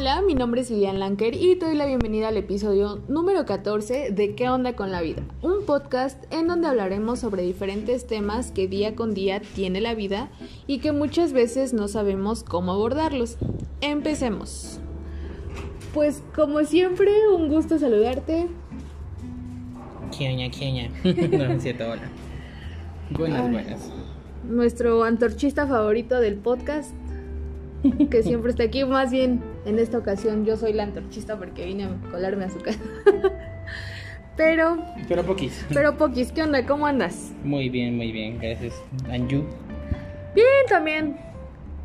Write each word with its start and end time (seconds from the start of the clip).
Hola, 0.00 0.22
mi 0.22 0.32
nombre 0.32 0.62
es 0.62 0.70
Lilian 0.70 0.98
Lanker 0.98 1.34
y 1.34 1.56
te 1.56 1.66
doy 1.66 1.74
la 1.74 1.84
bienvenida 1.84 2.28
al 2.28 2.36
episodio 2.38 3.02
número 3.08 3.44
14 3.44 4.12
de 4.12 4.34
¿Qué 4.34 4.48
onda 4.48 4.74
con 4.74 4.90
la 4.90 5.02
vida? 5.02 5.20
Un 5.42 5.66
podcast 5.66 6.24
en 6.32 6.48
donde 6.48 6.68
hablaremos 6.68 7.18
sobre 7.18 7.42
diferentes 7.42 8.06
temas 8.06 8.50
que 8.50 8.66
día 8.66 8.96
con 8.96 9.12
día 9.12 9.42
tiene 9.54 9.82
la 9.82 9.94
vida 9.94 10.30
y 10.66 10.78
que 10.78 10.92
muchas 10.92 11.34
veces 11.34 11.74
no 11.74 11.86
sabemos 11.86 12.44
cómo 12.44 12.72
abordarlos. 12.72 13.36
Empecemos. 13.82 14.80
Pues 15.92 16.22
como 16.34 16.64
siempre, 16.64 17.12
un 17.36 17.50
gusto 17.50 17.78
saludarte. 17.78 18.46
Quioña, 20.16 20.48
quioña. 20.48 20.88
no, 21.04 21.60
cierto, 21.60 21.90
hola. 21.90 22.08
Buenas, 23.10 23.44
Ay. 23.44 23.52
buenas. 23.52 23.92
Nuestro 24.48 25.04
antorchista 25.04 25.66
favorito 25.66 26.20
del 26.20 26.36
podcast, 26.36 26.94
que 28.10 28.22
siempre 28.22 28.52
está 28.52 28.62
aquí, 28.62 28.86
más 28.86 29.10
bien 29.10 29.49
en 29.64 29.78
esta 29.78 29.98
ocasión 29.98 30.44
yo 30.44 30.56
soy 30.56 30.72
la 30.72 30.82
antorchista 30.84 31.36
porque 31.38 31.64
vine 31.66 31.84
a 31.84 32.10
colarme 32.10 32.44
a 32.44 32.50
su 32.50 32.58
casa. 32.58 32.80
Pero, 34.36 34.82
Pero 35.06 35.22
poquis. 35.24 35.66
pero 35.68 35.98
Poquis, 35.98 36.32
¿qué 36.32 36.42
onda? 36.42 36.64
¿Cómo 36.64 36.86
andas? 36.86 37.30
Muy 37.44 37.68
bien, 37.68 37.96
muy 37.96 38.10
bien. 38.10 38.38
Gracias. 38.38 38.72
Anju. 39.10 39.44
Bien, 40.34 40.46
también. 40.66 41.16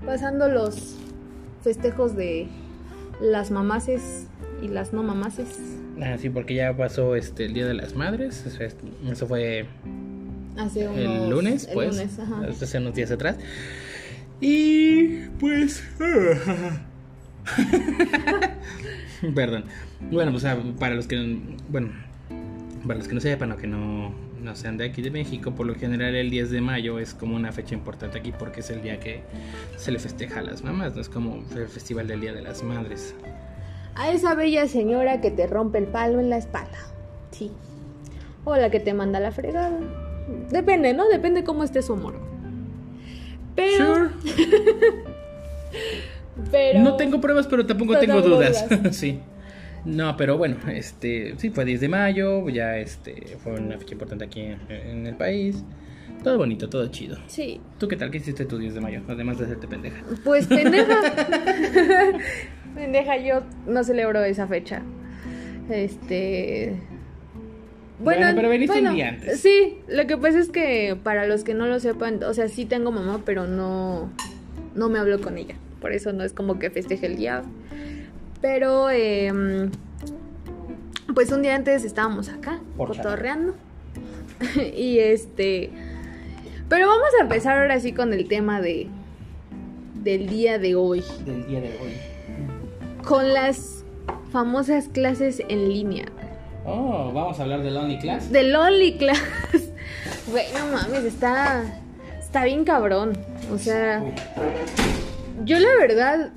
Pasando 0.05 0.47
los 0.47 0.95
festejos 1.63 2.15
de 2.15 2.47
las 3.19 3.51
mamaces 3.51 4.27
y 4.61 4.69
las 4.69 4.93
no 4.93 5.03
mamaces. 5.03 5.59
Ah, 6.01 6.15
sí, 6.17 6.29
porque 6.29 6.55
ya 6.55 6.75
pasó 6.77 7.15
este 7.17 7.45
el 7.45 7.53
Día 7.53 7.65
de 7.65 7.73
las 7.73 7.93
Madres. 7.95 8.45
Eso, 8.45 8.63
es- 8.63 8.77
eso 9.11 9.27
fue 9.27 9.65
Hace 10.57 10.87
unos, 10.87 10.97
el 10.99 11.29
lunes, 11.29 11.67
el 11.67 11.73
pues. 11.73 11.89
lunes, 11.97 12.19
ajá. 12.19 12.41
Hace 12.49 12.77
unos 12.77 12.95
días 12.95 13.11
atrás. 13.11 13.35
Y 14.39 15.25
pues. 15.41 15.83
Perdón. 19.35 19.65
Bueno, 20.11 20.31
pues 20.31 20.45
para 20.79 20.95
los 20.95 21.07
que. 21.07 21.39
Bueno, 21.69 21.89
para 22.85 22.99
los 22.99 23.07
que 23.07 23.15
no 23.15 23.21
sepan 23.21 23.51
o 23.51 23.57
que 23.57 23.67
no, 23.67 24.13
no 24.41 24.55
sean 24.55 24.77
de 24.77 24.85
aquí 24.85 25.01
de 25.01 25.11
México, 25.11 25.51
por 25.51 25.65
lo 25.65 25.75
general 25.75 26.15
el 26.15 26.29
10 26.29 26.51
de 26.51 26.61
mayo 26.61 26.99
es 26.99 27.13
como 27.13 27.35
una 27.35 27.51
fecha 27.51 27.73
importante 27.73 28.19
aquí 28.19 28.31
porque 28.31 28.61
es 28.61 28.69
el 28.69 28.81
día 28.81 28.99
que 28.99 29.23
se 29.77 29.91
le 29.91 29.99
festeja 29.99 30.39
a 30.39 30.43
las 30.43 30.63
mamás, 30.63 30.95
no 30.95 31.01
es 31.01 31.09
como 31.09 31.43
el 31.55 31.67
festival 31.67 32.07
del 32.07 32.21
Día 32.21 32.33
de 32.33 32.41
las 32.41 32.63
Madres. 32.63 33.15
A 33.95 34.11
esa 34.11 34.35
bella 34.35 34.67
señora 34.67 35.21
que 35.21 35.31
te 35.31 35.47
rompe 35.47 35.77
el 35.77 35.85
palo 35.85 36.19
en 36.19 36.29
la 36.29 36.37
espalda. 36.37 36.77
Sí. 37.31 37.51
O 38.43 38.55
la 38.55 38.69
que 38.69 38.79
te 38.79 38.93
manda 38.93 39.19
la 39.19 39.31
fregada. 39.31 39.79
Depende, 40.51 40.93
¿no? 40.93 41.07
Depende 41.07 41.43
cómo 41.43 41.63
esté 41.63 41.81
su 41.81 41.93
humor. 41.93 42.19
Pero. 43.55 44.09
Pero. 46.51 46.79
No 46.79 46.95
tengo 46.95 47.21
pruebas, 47.21 47.47
pero 47.47 47.65
tampoco 47.65 47.97
tengo 47.97 48.21
dudas. 48.21 48.67
dudas. 48.69 48.95
sí. 48.95 49.19
No, 49.85 50.17
pero 50.17 50.37
bueno, 50.37 50.57
este, 50.67 51.35
sí, 51.37 51.51
fue 51.51 51.63
10 51.63 51.81
de 51.81 51.89
mayo, 51.89 52.49
ya 52.49 52.77
este, 52.77 53.37
fue 53.43 53.53
una 53.53 53.77
fecha 53.77 53.93
importante 53.93 54.25
aquí 54.25 54.41
en, 54.41 54.59
en 54.69 55.07
el 55.07 55.15
país. 55.15 55.63
Todo 56.25 56.39
bonito, 56.39 56.67
todo 56.67 56.87
chido. 56.87 57.17
Sí. 57.27 57.61
¿Tú 57.77 57.87
qué 57.87 57.95
tal? 57.95 58.09
¿Qué 58.09 58.17
hiciste 58.17 58.45
tu 58.45 58.57
10 58.57 58.73
de 58.73 58.81
mayo? 58.81 59.01
Además 59.07 59.37
de 59.37 59.45
hacerte 59.45 59.67
pendeja. 59.67 60.01
Pues 60.23 60.47
pendeja. 60.47 60.99
pendeja, 62.75 63.17
yo 63.17 63.43
no 63.67 63.83
celebro 63.83 64.23
esa 64.23 64.47
fecha. 64.47 64.81
Este. 65.69 66.81
Bueno, 67.99 68.27
pero 68.35 68.49
veniste 68.49 68.81
un 68.81 68.95
día 68.95 69.09
antes. 69.09 69.39
Sí, 69.39 69.77
lo 69.87 70.07
que 70.07 70.17
pasa 70.17 70.39
es 70.39 70.49
que 70.49 70.97
para 71.01 71.27
los 71.27 71.43
que 71.43 71.53
no 71.53 71.67
lo 71.67 71.79
sepan, 71.79 72.23
o 72.23 72.33
sea, 72.33 72.49
sí 72.49 72.65
tengo 72.65 72.91
mamá, 72.91 73.21
pero 73.23 73.45
no, 73.45 74.11
no 74.73 74.89
me 74.89 74.97
hablo 74.97 75.21
con 75.21 75.37
ella. 75.37 75.55
Por 75.81 75.91
eso 75.91 76.13
no 76.13 76.23
es 76.23 76.33
como 76.33 76.59
que 76.59 76.69
festeje 76.69 77.05
el 77.05 77.15
día. 77.17 77.43
Pero, 78.41 78.89
em, 78.89 79.71
pues 81.13 81.31
un 81.31 81.41
día 81.41 81.55
antes 81.55 81.83
estábamos 81.83 82.29
acá, 82.29 82.59
Por 82.77 82.95
cotorreando. 82.95 83.55
y 84.75 84.99
este. 84.99 85.71
Pero 86.67 86.87
vamos 86.87 87.09
a 87.19 87.23
empezar 87.23 87.57
ahora 87.57 87.79
sí 87.79 87.93
con 87.93 88.13
el 88.13 88.27
tema 88.27 88.61
de. 88.61 88.87
Del 89.95 90.27
día 90.27 90.59
de 90.59 90.75
hoy. 90.75 91.03
Del 91.25 91.47
día 91.47 91.61
de 91.61 91.69
hoy. 91.69 91.93
Con 93.03 93.33
las 93.33 93.83
famosas 94.31 94.87
clases 94.89 95.41
en 95.47 95.69
línea. 95.69 96.05
Oh, 96.65 97.11
vamos 97.13 97.39
a 97.39 97.43
hablar 97.43 97.63
del 97.63 97.77
Only 97.77 97.99
Class. 97.99 98.31
Del 98.31 98.55
Only 98.55 98.97
Class. 98.97 99.21
Güey, 100.27 100.45
no 100.53 100.75
mames, 100.75 101.03
está. 101.03 101.63
Está 102.19 102.43
bien 102.45 102.65
cabrón. 102.65 103.17
O 103.51 103.57
sea, 103.57 104.03
yo 105.43 105.59
la 105.59 105.75
verdad. 105.79 106.31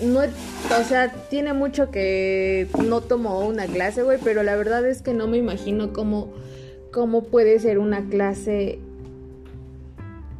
No, 0.00 0.20
o 0.20 0.84
sea, 0.84 1.12
tiene 1.28 1.52
mucho 1.54 1.90
que 1.90 2.68
no 2.86 3.00
tomo 3.00 3.40
una 3.40 3.66
clase, 3.66 4.04
güey, 4.04 4.18
pero 4.22 4.44
la 4.44 4.54
verdad 4.54 4.86
es 4.86 5.02
que 5.02 5.12
no 5.12 5.26
me 5.26 5.38
imagino 5.38 5.92
cómo, 5.92 6.28
cómo 6.92 7.24
puede 7.24 7.58
ser 7.58 7.80
una 7.80 8.08
clase 8.08 8.78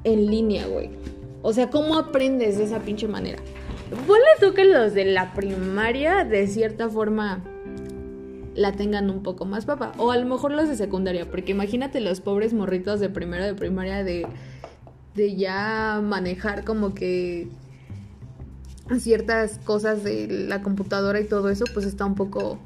en 0.04 0.26
línea, 0.26 0.66
güey. 0.68 0.90
O 1.42 1.52
sea, 1.52 1.70
¿cómo 1.70 1.98
aprendes 1.98 2.58
de 2.58 2.64
esa 2.64 2.80
pinche 2.80 3.08
manera? 3.08 3.38
Ponle 4.06 4.26
tú 4.38 4.54
que 4.54 4.64
los 4.64 4.94
de 4.94 5.06
la 5.06 5.34
primaria, 5.34 6.24
de 6.24 6.46
cierta 6.46 6.88
forma, 6.88 7.42
la 8.54 8.72
tengan 8.72 9.08
un 9.08 9.22
poco 9.22 9.44
más 9.44 9.64
papa. 9.64 9.92
O 9.98 10.10
a 10.10 10.16
lo 10.16 10.26
mejor 10.26 10.52
los 10.52 10.68
de 10.68 10.76
secundaria, 10.76 11.30
porque 11.30 11.52
imagínate 11.52 12.00
los 12.00 12.20
pobres 12.20 12.52
morritos 12.52 13.00
de 13.00 13.08
primero 13.08 13.44
de 13.44 13.54
primaria 13.54 14.04
de, 14.04 14.26
de 15.14 15.36
ya 15.36 16.00
manejar 16.02 16.64
como 16.64 16.94
que 16.94 17.48
ciertas 18.98 19.58
cosas 19.58 20.04
de 20.04 20.26
la 20.28 20.62
computadora 20.62 21.20
y 21.20 21.24
todo 21.24 21.50
eso, 21.50 21.64
pues 21.74 21.86
está 21.86 22.04
un 22.04 22.14
poco... 22.14 22.58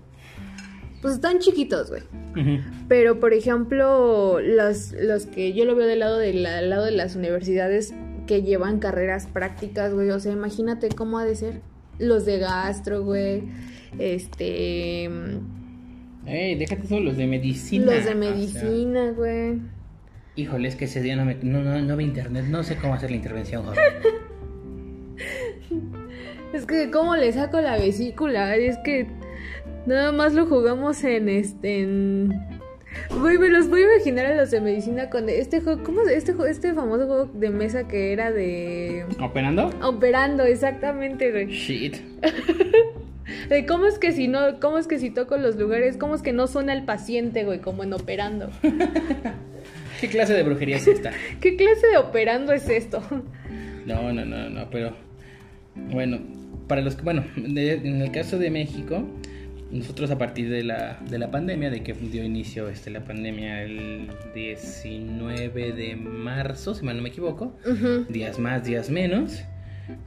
Pues 1.00 1.14
están 1.14 1.40
chiquitos, 1.40 1.90
güey. 1.90 2.02
Pero, 2.88 3.18
por 3.18 3.32
ejemplo, 3.34 4.38
los, 4.40 4.92
los 4.92 5.26
que 5.26 5.52
yo 5.52 5.64
lo 5.64 5.74
veo 5.74 5.88
del 5.88 5.98
lado 5.98 6.16
de, 6.18 6.32
la- 6.32 6.56
del 6.60 6.70
lado 6.70 6.84
de 6.84 6.92
las 6.92 7.16
universidades 7.16 7.92
que 8.28 8.42
llevan 8.42 8.78
carreras 8.78 9.26
prácticas, 9.26 9.92
güey. 9.92 10.10
O 10.10 10.20
sea, 10.20 10.32
imagínate 10.32 10.88
cómo 10.90 11.18
ha 11.18 11.24
de 11.24 11.34
ser. 11.34 11.60
Los 11.98 12.24
de 12.24 12.38
gastro, 12.38 13.02
güey. 13.02 13.42
Este. 13.98 15.06
Ey, 16.26 16.54
déjate 16.56 16.86
solo 16.86 17.06
los 17.06 17.16
de 17.16 17.26
medicina. 17.26 17.86
Los 17.86 17.94
de 17.94 18.00
o 18.00 18.04
sea, 18.04 18.14
medicina, 18.14 19.10
güey. 19.10 19.58
híjole, 20.36 20.68
es 20.68 20.76
que 20.76 20.84
ese 20.84 21.02
día 21.02 21.16
no, 21.16 21.24
me, 21.24 21.34
no, 21.42 21.64
no, 21.64 21.82
no 21.82 21.96
vi 21.96 22.04
internet, 22.04 22.44
no 22.48 22.62
sé 22.62 22.76
cómo 22.76 22.94
hacer 22.94 23.10
la 23.10 23.16
intervención, 23.16 23.64
joven. 23.64 23.80
Es 26.52 26.66
que, 26.66 26.90
¿cómo 26.90 27.16
le 27.16 27.32
saco 27.32 27.60
la 27.60 27.76
vesícula? 27.78 28.54
Es 28.56 28.76
que 28.84 29.06
nada 29.86 30.12
más 30.12 30.34
lo 30.34 30.46
jugamos 30.46 31.02
en 31.04 31.28
este. 31.28 31.80
En... 31.82 32.32
Güey, 33.20 33.38
me 33.38 33.48
los 33.48 33.70
voy 33.70 33.80
a 33.82 33.94
imaginar 33.94 34.26
a 34.26 34.34
los 34.36 34.50
de 34.50 34.60
medicina 34.60 35.08
con 35.08 35.28
este 35.30 35.60
juego. 35.62 35.82
¿Cómo 35.82 36.04
se- 36.04 36.14
este, 36.16 36.32
juego- 36.34 36.50
este 36.50 36.74
famoso 36.74 37.06
juego 37.06 37.24
de 37.32 37.48
mesa 37.50 37.88
que 37.88 38.12
era 38.12 38.30
de. 38.30 39.06
¿Operando? 39.20 39.70
Operando, 39.82 40.44
exactamente, 40.44 41.30
güey. 41.30 41.46
Shit. 41.46 41.96
De 43.48 43.64
cómo 43.66 43.86
es 43.86 43.98
que 43.98 44.12
si 44.12 44.28
no, 44.28 44.60
cómo 44.60 44.78
es 44.78 44.86
que 44.86 44.98
si 44.98 45.08
toco 45.10 45.36
los 45.38 45.56
lugares, 45.56 45.96
cómo 45.96 46.14
es 46.14 46.22
que 46.22 46.32
no 46.32 46.46
suena 46.48 46.72
el 46.74 46.84
paciente, 46.84 47.44
güey, 47.44 47.60
como 47.60 47.82
en 47.82 47.92
operando. 47.94 48.50
¿Qué 50.00 50.08
clase 50.08 50.34
de 50.34 50.42
brujería 50.42 50.76
es 50.76 50.86
esta? 50.86 51.12
¿Qué 51.40 51.56
clase 51.56 51.86
de 51.86 51.96
operando 51.98 52.52
es 52.52 52.68
esto? 52.68 53.00
No, 53.86 54.12
no, 54.12 54.24
no, 54.24 54.50
no, 54.50 54.68
pero 54.70 54.94
bueno, 55.74 56.18
para 56.68 56.80
los 56.82 56.94
que, 56.96 57.02
bueno, 57.02 57.24
de- 57.36 57.74
en 57.74 58.00
el 58.02 58.10
caso 58.12 58.38
de 58.38 58.50
México, 58.50 59.04
nosotros 59.70 60.10
a 60.10 60.18
partir 60.18 60.50
de 60.50 60.62
la, 60.62 60.98
de 61.08 61.18
la 61.18 61.30
pandemia, 61.30 61.70
de 61.70 61.82
que 61.82 61.94
dio 61.94 62.22
inicio 62.22 62.68
este, 62.68 62.90
la 62.90 63.04
pandemia 63.04 63.62
el 63.62 64.08
19 64.34 65.72
de 65.72 65.96
marzo, 65.96 66.74
si 66.74 66.84
mal 66.84 66.96
no 66.96 67.02
me 67.02 67.08
equivoco, 67.08 67.56
días 68.08 68.38
más, 68.38 68.64
días 68.64 68.90
menos, 68.90 69.42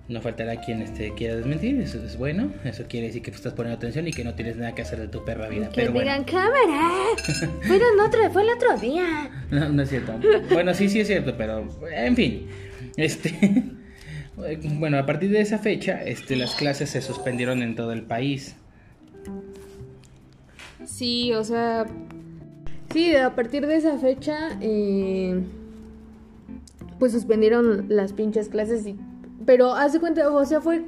no 0.07 0.21
faltará 0.21 0.61
quien 0.61 0.81
este, 0.81 1.13
quiera 1.15 1.35
desmentir, 1.35 1.79
eso 1.81 2.03
es 2.03 2.17
bueno, 2.17 2.51
eso 2.63 2.85
quiere 2.87 3.07
decir 3.07 3.21
que 3.23 3.31
estás 3.31 3.53
poniendo 3.53 3.77
atención 3.77 4.07
y 4.07 4.11
que 4.11 4.23
no 4.23 4.35
tienes 4.35 4.55
nada 4.57 4.73
que 4.75 4.83
hacer 4.83 4.99
de 4.99 5.07
tu 5.07 5.25
perra 5.25 5.49
vida, 5.49 5.69
Que 5.69 5.81
pero 5.81 5.91
bueno. 5.93 6.11
digan, 6.11 6.23
cámara, 6.25 6.91
fueron 7.63 7.99
otro, 8.05 8.31
fue 8.31 8.43
el 8.43 8.49
otro 8.49 8.77
día. 8.77 9.29
No, 9.51 9.69
no 9.69 9.81
es 9.81 9.89
cierto. 9.89 10.13
Bueno, 10.51 10.73
sí, 10.75 10.89
sí 10.89 10.99
es 10.99 11.07
cierto, 11.07 11.35
pero 11.37 11.67
en 11.91 12.15
fin. 12.15 12.47
Este 12.97 13.63
bueno, 14.79 14.97
a 14.97 15.05
partir 15.05 15.29
de 15.31 15.41
esa 15.41 15.57
fecha, 15.57 16.01
este 16.03 16.35
las 16.35 16.55
clases 16.55 16.89
se 16.89 17.01
suspendieron 17.01 17.61
en 17.61 17.75
todo 17.75 17.91
el 17.93 18.03
país. 18.03 18.55
Sí, 20.85 21.33
o 21.33 21.43
sea, 21.43 21.85
sí, 22.91 23.15
a 23.15 23.35
partir 23.35 23.65
de 23.65 23.75
esa 23.77 23.97
fecha, 23.97 24.57
eh, 24.61 25.41
pues 26.99 27.11
suspendieron 27.11 27.85
las 27.89 28.13
pinches 28.13 28.49
clases, 28.49 28.85
y, 28.85 28.95
pero 29.45 29.73
hace 29.73 29.99
cuenta, 29.99 30.29
o 30.29 30.45
sea, 30.45 30.61
fue, 30.61 30.83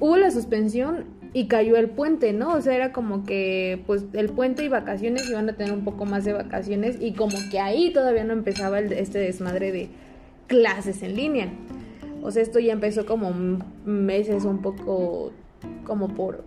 hubo 0.00 0.16
la 0.16 0.30
suspensión 0.30 1.04
y 1.32 1.46
cayó 1.46 1.76
el 1.76 1.88
puente, 1.90 2.32
¿no? 2.32 2.52
O 2.54 2.60
sea, 2.60 2.74
era 2.74 2.92
como 2.92 3.24
que, 3.24 3.82
pues, 3.86 4.04
el 4.12 4.28
puente 4.30 4.64
y 4.64 4.68
vacaciones 4.68 5.28
iban 5.30 5.48
a 5.48 5.54
tener 5.54 5.72
un 5.72 5.84
poco 5.84 6.04
más 6.04 6.24
de 6.24 6.32
vacaciones 6.32 6.96
y 7.00 7.12
como 7.12 7.36
que 7.50 7.58
ahí 7.60 7.92
todavía 7.92 8.24
no 8.24 8.32
empezaba 8.32 8.78
el- 8.78 8.92
este 8.92 9.18
desmadre 9.18 9.72
de 9.72 9.88
clases 10.46 11.02
en 11.02 11.16
línea. 11.16 11.48
O 12.22 12.30
sea, 12.30 12.42
esto 12.42 12.58
ya 12.58 12.72
empezó 12.72 13.06
como 13.06 13.32
meses 13.84 14.44
un 14.44 14.60
poco, 14.62 15.32
como 15.84 16.08
por 16.08 16.44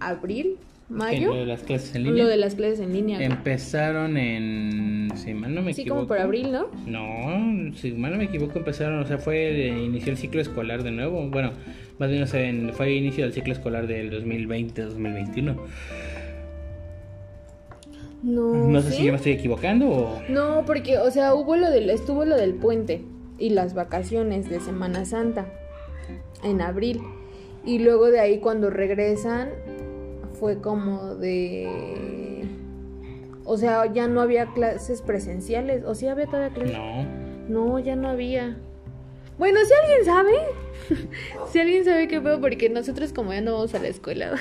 abril, 0.00 0.56
mayo. 0.88 1.28
lo 1.28 1.34
de 1.40 1.46
las 1.46 1.62
clases 1.62 1.94
en 1.94 2.04
Lo 2.04 2.10
línea. 2.10 2.26
de 2.26 2.36
las 2.36 2.54
clases 2.54 2.80
en 2.80 2.92
línea. 2.92 3.20
Empezaron 3.22 4.16
en. 4.16 5.10
Si 5.16 5.34
mal 5.34 5.54
no 5.54 5.62
me 5.62 5.72
sí, 5.74 5.80
equivoco. 5.82 6.00
como 6.00 6.08
por 6.08 6.18
abril, 6.18 6.52
¿no? 6.52 6.66
No, 6.86 7.74
si 7.76 7.92
mal 7.92 8.12
no 8.12 8.18
me 8.18 8.24
equivoco, 8.24 8.58
empezaron, 8.58 9.00
o 9.00 9.06
sea, 9.06 9.18
fue 9.18 9.34
de 9.36 9.68
inicio 9.82 10.12
el 10.12 10.18
ciclo 10.18 10.40
escolar 10.40 10.82
de 10.82 10.90
nuevo. 10.92 11.26
Bueno, 11.28 11.52
más 11.98 12.10
bien, 12.10 12.22
o 12.22 12.26
sea, 12.26 12.40
en- 12.42 12.72
fue 12.74 12.92
inicio 12.94 13.24
del 13.24 13.32
ciclo 13.32 13.52
escolar 13.54 13.86
del 13.86 14.10
2020-2021. 14.10 15.56
No. 18.22 18.68
No 18.68 18.80
sé 18.82 18.90
¿sí? 18.90 18.96
si 18.98 19.04
yo 19.04 19.12
me 19.12 19.16
estoy 19.16 19.32
equivocando 19.32 19.88
o. 19.88 20.22
No, 20.28 20.64
porque, 20.66 20.98
o 20.98 21.10
sea, 21.10 21.34
hubo 21.34 21.56
lo 21.56 21.70
del, 21.70 21.88
estuvo 21.90 22.24
lo 22.24 22.36
del 22.36 22.54
puente 22.54 23.02
y 23.38 23.50
las 23.50 23.74
vacaciones 23.74 24.48
de 24.50 24.60
Semana 24.60 25.04
Santa 25.04 25.46
en 26.42 26.60
abril. 26.60 27.02
Y 27.64 27.78
luego 27.78 28.10
de 28.10 28.20
ahí 28.20 28.40
cuando 28.40 28.70
regresan 28.70 29.50
fue 30.38 30.60
como 30.60 31.14
de... 31.14 32.46
O 33.44 33.56
sea, 33.56 33.90
ya 33.92 34.08
no 34.08 34.20
había 34.20 34.52
clases 34.52 35.00
presenciales. 35.00 35.84
¿O 35.84 35.94
sí 35.94 36.06
había 36.06 36.26
todavía 36.26 36.50
clases? 36.50 36.76
No. 36.76 37.28
No, 37.48 37.78
ya 37.78 37.96
no 37.96 38.08
había. 38.08 38.58
Bueno, 39.38 39.58
si 39.64 39.72
alguien 39.72 40.04
sabe, 40.04 41.08
si 41.52 41.58
alguien 41.58 41.84
sabe 41.84 42.08
qué 42.08 42.20
pedo, 42.20 42.40
porque 42.40 42.68
nosotros 42.68 43.12
como 43.12 43.32
ya 43.32 43.40
no 43.40 43.54
vamos 43.54 43.74
a 43.74 43.78
la 43.78 43.88
escuela. 43.88 44.34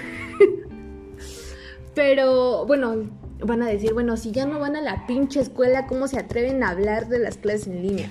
Pero, 1.95 2.65
bueno, 2.65 3.09
van 3.39 3.61
a 3.61 3.67
decir, 3.67 3.94
bueno, 3.94 4.17
si 4.17 4.31
ya 4.31 4.45
no 4.45 4.59
van 4.59 4.75
a 4.75 4.81
la 4.81 5.07
pinche 5.07 5.39
escuela, 5.39 5.88
¿cómo 5.88 6.07
se 6.07 6.19
atreven 6.19 6.63
a 6.63 6.69
hablar 6.69 7.07
de 7.07 7.19
las 7.19 7.38
clases 7.38 7.67
en 7.67 7.81
línea? 7.81 8.09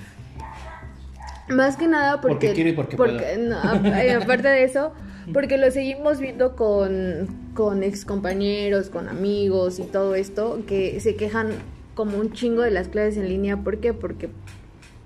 Más 1.49 1.77
que 1.77 1.87
nada 1.87 2.21
porque... 2.21 2.49
Porque 2.49 2.53
quiero 2.55 2.71
y 2.71 2.97
porque 2.97 3.37
no, 3.39 3.57
a- 3.57 4.05
eh, 4.05 4.15
aparte 4.15 4.49
de 4.49 4.65
eso, 4.65 4.93
porque 5.33 5.59
lo 5.59 5.71
seguimos 5.71 6.19
viendo 6.19 6.57
con, 6.57 7.29
con 7.55 7.83
ex 7.83 8.05
compañeros, 8.05 8.91
con 8.91 9.09
amigos 9.09 9.79
y 9.79 9.83
todo 9.85 10.15
esto, 10.15 10.61
que 10.67 10.99
se 11.01 11.15
quejan 11.17 11.51
como 11.95 12.19
un 12.19 12.33
chingo 12.33 12.63
de 12.63 12.71
las 12.71 12.89
clases 12.89 13.17
en 13.19 13.29
línea. 13.29 13.57
¿Por 13.59 13.79
qué? 13.79 13.93
Porque, 13.95 14.29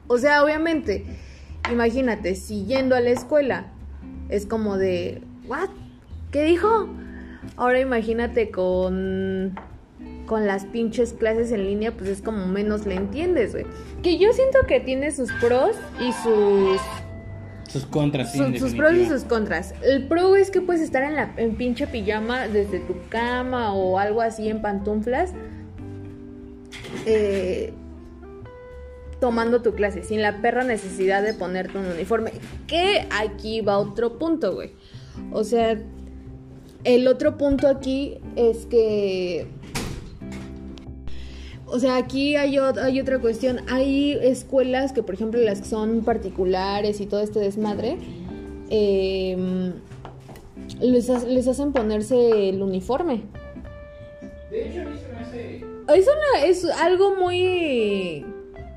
o 0.08 0.18
sea, 0.18 0.42
obviamente, 0.42 1.04
imagínate, 1.70 2.34
si 2.34 2.64
yendo 2.64 2.96
a 2.96 3.00
la 3.00 3.10
escuela 3.10 3.66
es 4.28 4.46
como 4.46 4.76
de, 4.78 5.22
¿what? 5.46 5.68
¿Qué 6.30 6.44
dijo? 6.44 6.88
Ahora 7.56 7.80
imagínate 7.80 8.50
con 8.50 9.58
con 10.30 10.46
las 10.46 10.64
pinches 10.64 11.12
clases 11.12 11.50
en 11.50 11.64
línea, 11.64 11.90
pues 11.90 12.08
es 12.08 12.22
como 12.22 12.46
menos 12.46 12.86
le 12.86 12.94
entiendes, 12.94 13.50
güey. 13.50 13.66
Que 14.00 14.16
yo 14.16 14.32
siento 14.32 14.60
que 14.68 14.78
tiene 14.78 15.10
sus 15.10 15.28
pros 15.40 15.72
y 15.98 16.12
sus 16.22 16.80
Sus 17.68 17.84
contras, 17.86 18.30
sí, 18.30 18.38
su- 18.38 18.58
sus 18.60 18.74
pros 18.76 18.94
y 18.94 19.06
sus 19.06 19.24
contras. 19.24 19.74
El 19.82 20.06
pro 20.06 20.36
es 20.36 20.52
que 20.52 20.60
puedes 20.60 20.82
estar 20.82 21.02
en 21.02 21.16
la 21.16 21.32
en 21.36 21.56
pinche 21.56 21.88
pijama 21.88 22.46
desde 22.46 22.78
tu 22.78 22.94
cama 23.08 23.74
o 23.74 23.98
algo 23.98 24.20
así 24.22 24.48
en 24.48 24.62
pantuflas. 24.62 25.32
eh, 27.06 27.72
tomando 29.20 29.62
tu 29.62 29.74
clase 29.74 30.02
sin 30.04 30.22
la 30.22 30.40
perra 30.40 30.62
necesidad 30.64 31.22
de 31.24 31.34
ponerte 31.34 31.76
un 31.76 31.86
uniforme. 31.86 32.30
Que 32.68 33.06
aquí 33.20 33.60
va 33.62 33.78
otro 33.78 34.16
punto, 34.18 34.54
güey. 34.54 34.70
O 35.32 35.42
sea, 35.44 35.76
el 36.84 37.08
otro 37.08 37.36
punto 37.36 37.66
aquí 37.68 38.18
es 38.36 38.64
que 38.66 39.46
o 41.70 41.78
sea, 41.78 41.96
aquí 41.96 42.36
hay, 42.36 42.56
hay 42.58 43.00
otra 43.00 43.18
cuestión. 43.18 43.60
Hay 43.70 44.12
escuelas 44.22 44.92
que, 44.92 45.02
por 45.02 45.14
ejemplo, 45.14 45.40
las 45.40 45.60
que 45.60 45.68
son 45.68 46.02
particulares 46.04 47.00
y 47.00 47.06
todo 47.06 47.20
este 47.20 47.38
desmadre, 47.40 47.96
eh, 48.70 49.72
les, 50.80 51.10
ha- 51.10 51.24
les 51.26 51.48
hacen 51.48 51.72
ponerse 51.72 52.48
el 52.48 52.62
uniforme. 52.62 53.22
De 54.50 54.68
hecho, 54.68 54.82
a 54.82 54.84
mí 54.84 54.96
se 54.98 55.12
me 55.12 55.18
hace. 55.20 55.56
Es, 56.00 56.06
una, 56.06 56.44
es 56.46 56.64
algo 56.64 57.16
muy... 57.16 58.24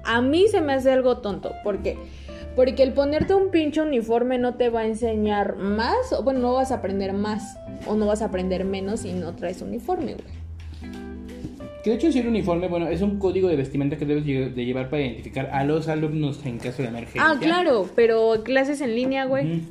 A 0.06 0.22
mí 0.22 0.48
se 0.50 0.62
me 0.62 0.74
hace 0.74 0.92
algo 0.92 1.18
tonto. 1.20 1.52
¿Por 1.64 1.82
qué? 1.82 1.98
Porque 2.56 2.84
el 2.84 2.94
ponerte 2.94 3.34
un 3.34 3.50
pinche 3.50 3.82
uniforme 3.82 4.38
no 4.38 4.56
te 4.56 4.70
va 4.70 4.82
a 4.82 4.86
enseñar 4.86 5.56
más. 5.56 6.12
O 6.12 6.24
bueno, 6.24 6.40
no 6.40 6.54
vas 6.54 6.72
a 6.72 6.76
aprender 6.76 7.14
más. 7.14 7.58
O 7.88 7.96
no 7.96 8.06
vas 8.06 8.22
a 8.22 8.26
aprender 8.26 8.66
menos 8.66 9.02
si 9.02 9.14
no 9.14 9.34
traes 9.36 9.62
uniforme, 9.62 10.14
güey. 10.16 10.43
Que 11.84 11.90
de 11.90 11.96
hecho, 11.98 12.12
si 12.14 12.20
el 12.20 12.28
uniforme, 12.28 12.70
bueno, 12.70 12.88
es 12.88 13.02
un 13.02 13.20
código 13.20 13.50
de 13.50 13.58
vestimenta 13.58 13.98
que 13.98 14.06
debes 14.06 14.26
de 14.26 14.66
llevar 14.66 14.90
para 14.90 15.02
identificar 15.02 15.50
a 15.52 15.66
los 15.66 15.90
alumnos 15.90 16.46
en 16.46 16.58
caso 16.58 16.82
de 16.82 16.88
emergencia. 16.88 17.22
Ah, 17.30 17.38
claro, 17.40 17.90
pero 17.94 18.42
clases 18.44 18.80
en 18.80 18.96
línea, 18.96 19.26
güey. 19.26 19.64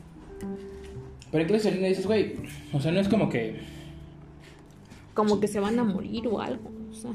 Pero 1.31 1.43
en 1.43 1.49
clases 1.49 1.69
en 1.69 1.75
línea 1.77 1.89
dices, 1.89 2.07
güey, 2.07 2.35
o 2.75 2.81
sea, 2.81 2.93
no 2.93 3.01
es 3.01 3.09
como 3.09 3.31
que. 3.31 3.61
como 5.15 5.41
que 5.41 5.49
se 5.49 5.59
van 5.59 5.79
a 5.79 5.85
morir 5.85 6.29
o 6.29 6.39
algo. 6.39 6.71
O 6.91 6.95
sea, 6.95 7.13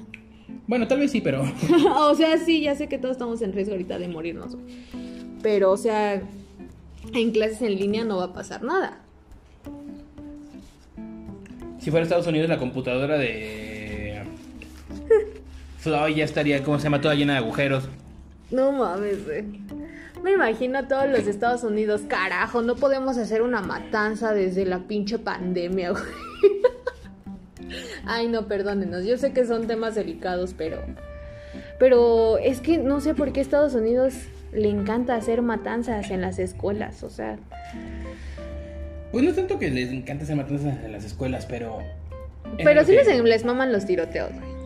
Bueno, 0.66 0.88
tal 0.88 0.98
vez 0.98 1.12
sí, 1.12 1.22
pero. 1.22 1.44
o 1.96 2.16
sea, 2.16 2.40
sí, 2.40 2.62
ya 2.62 2.74
sé 2.74 2.88
que 2.88 2.98
todos 2.98 3.12
estamos 3.12 3.44
en 3.44 3.54
riesgo 3.54 3.74
ahorita 3.74 4.00
de 4.00 4.08
morirnos. 4.08 4.56
güey. 4.56 4.66
Pero, 5.44 5.72
o 5.74 5.78
sea, 5.78 6.20
en 7.14 7.32
clases 7.32 7.62
en 7.62 7.76
línea 7.76 8.04
no 8.04 8.18
va 8.18 8.24
a 8.24 8.34
pasar 8.34 8.64
nada. 8.64 9.04
Si 11.78 11.92
fuera 11.92 12.04
Estados 12.04 12.26
Unidos, 12.26 12.50
la 12.50 12.58
computadora 12.58 13.20
de. 13.20 13.67
Floyd 15.88 16.16
ya 16.16 16.26
estaría, 16.26 16.64
¿cómo 16.64 16.78
se 16.80 16.84
llama? 16.86 17.00
Toda 17.02 17.16
llena 17.16 17.34
de 17.34 17.40
agujeros. 17.40 17.88
No 18.52 18.72
mames, 18.74 19.26
güey. 19.26 19.44
Me 20.24 20.34
imagino 20.34 20.80
a 20.80 20.88
todos 20.88 21.08
los 21.10 21.28
Estados 21.28 21.64
Unidos, 21.64 22.02
carajo, 22.08 22.62
no 22.62 22.76
podemos 22.76 23.18
hacer 23.18 23.42
una 23.42 23.62
matanza 23.62 24.34
desde 24.34 24.66
la 24.66 24.80
pinche 24.80 25.20
pandemia, 25.20 25.92
güey. 25.92 26.04
Ay, 28.06 28.28
no, 28.28 28.48
perdónenos. 28.48 29.06
Yo 29.06 29.18
sé 29.18 29.34
que 29.34 29.46
son 29.46 29.68
temas 29.68 29.96
delicados, 29.96 30.54
pero. 30.58 30.78
Pero 31.80 32.38
es 32.38 32.62
que 32.62 32.78
no 32.78 33.00
sé 33.02 33.14
por 33.14 33.32
qué 33.32 33.42
a 33.42 33.44
Estados 33.44 33.74
Unidos 33.76 34.14
le 34.54 34.70
encanta 34.70 35.16
hacer 35.16 35.42
matanzas 35.42 36.10
en 36.10 36.22
las 36.22 36.40
escuelas. 36.40 37.04
O 37.04 37.10
sea, 37.10 37.38
Pues 39.12 39.24
no 39.24 39.30
es 39.30 39.36
tanto 39.36 39.60
que 39.60 39.70
les 39.70 39.92
encanta 39.92 40.24
hacer 40.24 40.36
matanzas 40.36 40.84
en 40.84 40.92
las 40.92 41.04
escuelas, 41.04 41.46
pero. 41.46 41.80
pero 42.64 42.84
sí 42.84 42.92
que- 42.96 43.04
les, 43.04 43.22
les 43.24 43.46
maman 43.46 43.72
los 43.72 43.86
tiroteos, 43.86 44.32
güey. 44.34 44.57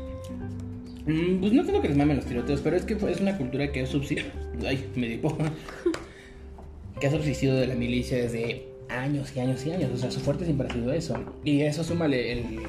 Mm, 1.05 1.39
Pues 1.39 1.53
no 1.53 1.63
tanto 1.65 1.81
que 1.81 1.87
les 1.89 1.97
mamen 1.97 2.17
los 2.17 2.25
tiroteos, 2.25 2.61
pero 2.61 2.75
es 2.75 2.83
que 2.85 2.93
es 2.93 3.19
una 3.21 3.37
cultura 3.37 3.71
que 3.71 3.81
ha 3.81 3.85
subsistido. 3.87 4.29
Ay, 4.67 4.85
me 4.95 5.07
dio 5.09 5.21
Que 6.99 7.07
ha 7.07 7.11
subsistido 7.11 7.55
de 7.55 7.65
la 7.67 7.75
milicia 7.75 8.17
desde 8.17 8.67
años 8.89 9.35
y 9.35 9.39
años 9.39 9.65
y 9.65 9.71
años. 9.71 9.89
O 9.93 9.97
sea, 9.97 10.11
su 10.11 10.19
fuerte 10.19 10.45
siempre 10.45 10.67
ha 10.67 10.73
sido 10.73 10.93
eso. 10.93 11.15
Y 11.43 11.61
eso 11.61 11.83
súmale 11.83 12.31
el. 12.33 12.59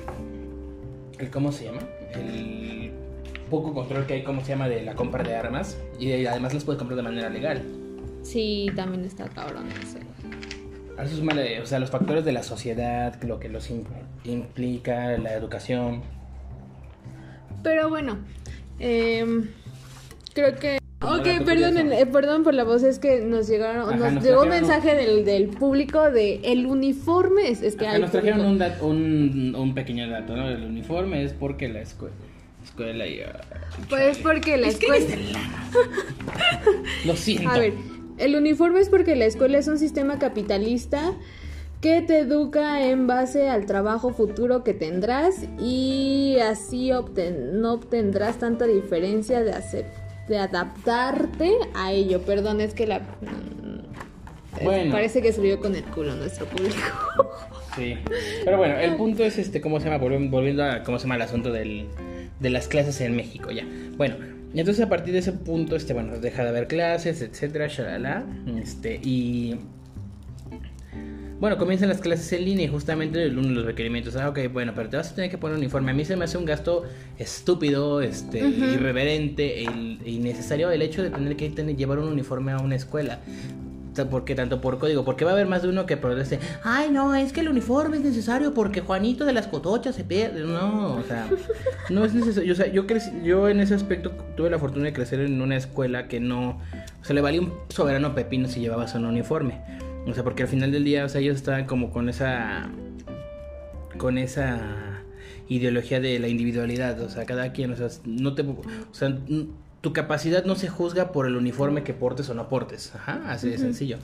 el 1.19 1.31
¿Cómo 1.31 1.53
se 1.53 1.65
llama? 1.67 1.81
El 2.15 2.91
poco 3.51 3.75
control 3.75 4.07
que 4.07 4.15
hay, 4.15 4.23
¿cómo 4.23 4.41
se 4.43 4.49
llama? 4.53 4.69
De 4.69 4.83
la 4.83 4.95
compra 4.95 5.23
de 5.23 5.35
armas. 5.35 5.77
Y 6.01 6.25
además 6.25 6.55
las 6.55 6.65
puedes 6.65 6.79
comprar 6.79 6.97
de 6.97 7.03
manera 7.03 7.29
legal. 7.29 7.63
Sí, 8.23 8.71
también 8.75 9.05
está 9.05 9.29
cabrón. 9.29 9.65
A 10.97 11.05
eso 11.05 11.17
súmale, 11.17 11.61
o 11.61 11.67
sea, 11.67 11.79
los 11.79 11.91
factores 11.91 12.25
de 12.25 12.33
la 12.33 12.43
sociedad, 12.43 13.21
lo 13.25 13.39
que 13.41 13.49
los 13.49 13.71
im- 13.71 13.85
implica, 14.25 15.19
la 15.19 15.35
educación. 15.35 16.03
Pero 17.63 17.89
bueno, 17.89 18.19
em, 18.79 19.49
creo 20.35 20.57
que... 20.57 20.79
Ok, 21.05 21.45
curioso. 21.45 21.79
eh, 21.79 22.07
perdón 22.07 22.45
por 22.45 22.55
la 22.55 22.63
voz, 22.63 22.85
es 22.85 23.01
que 23.01 23.23
nos 23.23 23.49
llegaron, 23.49 23.89
Ajá, 23.89 23.97
nos, 23.97 24.13
nos 24.15 24.25
llegó 24.25 24.43
un 24.43 24.51
mensaje 24.51 24.95
del, 24.95 25.25
del 25.25 25.49
público 25.49 26.11
de 26.13 26.37
el 26.45 26.65
uniforme, 26.67 27.49
es, 27.51 27.61
es 27.63 27.75
que 27.75 27.89
hay 27.89 28.01
nos 28.01 28.13
trajeron 28.13 28.43
un, 28.47 28.59
dat- 28.61 28.81
un, 28.81 29.55
un 29.59 29.75
pequeño 29.75 30.09
dato, 30.09 30.37
¿no? 30.37 30.49
El 30.49 30.63
uniforme 30.63 31.25
es 31.25 31.33
porque 31.33 31.69
la 31.69 31.81
escuela. 31.81 32.15
Escuela 32.63 33.05
y. 33.09 33.21
ah, 33.21 33.41
Pues 33.89 34.19
porque 34.19 34.57
la 34.57 34.69
Es 34.69 34.77
que 34.77 34.87
escuela... 34.87 35.17
lano. 35.33 35.57
Lo 37.05 37.17
siento. 37.17 37.51
A 37.51 37.59
ver, 37.59 37.73
el 38.19 38.37
uniforme 38.37 38.79
es 38.79 38.89
porque 38.89 39.17
la 39.17 39.25
escuela 39.25 39.59
es 39.59 39.67
un 39.67 39.79
sistema 39.79 40.21
capitalista 40.21 41.15
que 41.83 42.01
te 42.01 42.21
educa 42.21 42.87
en 42.87 43.07
base 43.07 43.49
al 43.51 43.67
trabajo 43.67 44.15
futuro 44.15 44.63
que 44.65 44.73
tendrás 44.73 45.45
y 45.61 46.37
así 46.41 46.89
obten- 46.91 47.51
no 47.55 47.75
obtendrás 47.75 48.39
tanta 48.39 48.67
diferencia 48.67 49.41
de 49.43 50.39
adaptarte 50.39 51.51
a 51.75 51.93
ello. 51.93 52.23
Perdón, 52.23 52.61
es 52.61 52.73
que 52.73 52.87
la 52.87 53.01
mm, 53.01 54.65
Bueno. 54.65 54.93
parece 54.93 55.21
que 55.23 55.33
subió 55.33 55.59
con 55.61 55.75
el 55.75 55.83
culo 55.85 56.15
nuestro 56.15 56.47
público. 56.47 56.77
Sí. 57.77 57.97
Pero 58.45 58.59
bueno, 58.59 58.77
el 58.79 58.95
punto 58.97 59.25
es 59.25 59.39
este, 59.39 59.61
¿cómo 59.61 59.81
se 59.81 59.89
llama? 59.91 60.03
Volvi- 60.05 60.31
Volviendo 60.31 60.63
a 60.65 60.83
cómo 60.85 60.99
se 60.99 61.05
llama 61.05 61.17
el 61.17 61.23
asunto 61.23 61.51
del, 61.51 61.89
de 62.39 62.51
las 62.51 62.69
clases 62.69 63.01
en 63.01 63.17
México, 63.17 63.51
ya. 63.51 63.67
Bueno, 63.97 64.17
entonces 64.55 64.85
a 64.85 64.89
partir 64.89 65.15
de 65.15 65.21
ese 65.21 65.33
punto, 65.33 65.75
este, 65.75 65.95
bueno, 65.95 66.19
deja 66.21 66.45
de 66.45 66.51
haber 66.51 66.69
clases, 66.69 67.23
etcétera, 67.23 67.67
shalala. 67.69 68.25
Este, 68.63 69.01
y. 69.03 69.57
Bueno, 71.43 71.59
comienzan 71.59 71.89
las 71.89 72.01
clases 72.01 72.33
en 72.35 72.45
línea 72.45 72.67
y 72.67 72.69
justamente 72.69 73.27
uno 73.29 73.43
de 73.43 73.49
los 73.49 73.65
requerimientos. 73.65 74.15
Ah, 74.15 74.29
ok, 74.29 74.39
bueno, 74.53 74.75
pero 74.77 74.89
te 74.89 74.97
vas 74.97 75.11
a 75.11 75.15
tener 75.17 75.29
que 75.29 75.39
poner 75.39 75.57
uniforme. 75.59 75.91
A 75.91 75.95
mí 75.95 76.05
se 76.05 76.15
me 76.15 76.25
hace 76.25 76.39
un 76.39 76.45
gasto 76.45 76.85
estúpido, 77.19 78.01
este, 78.01 78.39
irreverente 78.47 79.65
e 79.65 79.99
e 80.05 80.11
innecesario 80.13 80.71
el 80.71 80.83
hecho 80.83 81.03
de 81.03 81.11
tener 81.11 81.35
que 81.35 81.51
tener- 81.51 81.75
llevar 81.77 81.99
un 81.99 82.07
uniforme 82.13 82.53
a 82.53 82.59
una 82.59 82.77
escuela. 82.77 83.19
porque 84.09 84.37
tanto 84.37 84.61
por 84.61 84.79
código, 84.79 85.05
porque 85.05 85.25
va 85.25 85.33
a 85.33 85.35
haber 85.35 85.49
más 85.49 85.63
de 85.63 85.69
uno 85.69 85.85
que 85.85 85.97
proteste, 85.97 86.39
ay 86.63 86.91
no, 86.93 87.13
es 87.17 87.33
que 87.33 87.41
el 87.41 87.49
uniforme 87.49 87.97
es 87.97 88.05
necesario 88.05 88.55
porque 88.55 88.81
Juanito 88.81 89.25
de 89.25 89.33
las 89.33 89.49
cotochas 89.49 89.97
se 89.97 90.05
pierde. 90.05 90.45
No, 90.45 90.95
o 90.95 91.03
sea, 91.03 91.29
no 91.91 92.05
es 92.05 92.15
necesario. 92.15 92.53
O 92.53 92.57
sea, 92.57 92.69
yo 92.69 92.87
crecí, 92.87 93.11
yo 93.25 93.49
en 93.49 93.59
ese 93.59 93.75
aspecto 93.75 94.13
tuve 94.37 94.49
la 94.49 94.61
fortuna 94.61 94.85
de 94.85 94.93
crecer 94.93 95.19
en 95.21 95.43
una 95.43 95.57
escuela 95.57 96.07
que 96.07 96.21
no, 96.21 96.61
o 97.01 97.05
sea, 97.05 97.15
le 97.15 97.21
valía 97.21 97.41
un 97.41 97.53
soberano 97.69 98.15
pepino 98.15 98.47
si 98.47 98.61
llevabas 98.61 98.95
un 98.95 99.07
uniforme. 99.07 99.61
O 100.07 100.15
sea, 100.15 100.25
porque 100.25 100.43
al 100.43 100.49
final 100.49 100.73
del 100.73 100.85
día, 100.85 101.05
o 101.05 101.09
sea, 101.09 101.21
ellos 101.21 101.37
estaban 101.37 101.67
como 101.67 101.91
con 101.91 102.09
esa, 102.09 102.71
con 103.99 104.19
esa 104.19 105.03
ideología 105.49 106.01
de 106.01 106.19
la 106.19 106.29
individualidad, 106.29 107.01
o 107.01 107.09
sea, 107.09 107.25
cada 107.25 107.53
quien, 107.53 107.73
o 107.73 107.77
sea, 107.77 107.89
no 108.05 108.35
te, 108.35 108.43
o 108.43 108.57
sea, 108.93 109.17
tu 109.81 109.93
capacidad 109.93 110.45
no 110.45 110.55
se 110.55 110.69
juzga 110.69 111.13
por 111.13 111.27
el 111.27 111.37
uniforme 111.37 111.83
que 111.83 111.95
portes 111.95 112.29
o 112.31 112.35
no 112.35 112.49
portes. 112.49 112.95
Ajá, 112.95 113.23
así 113.27 113.49
de 113.49 113.59
sencillo. 113.59 113.99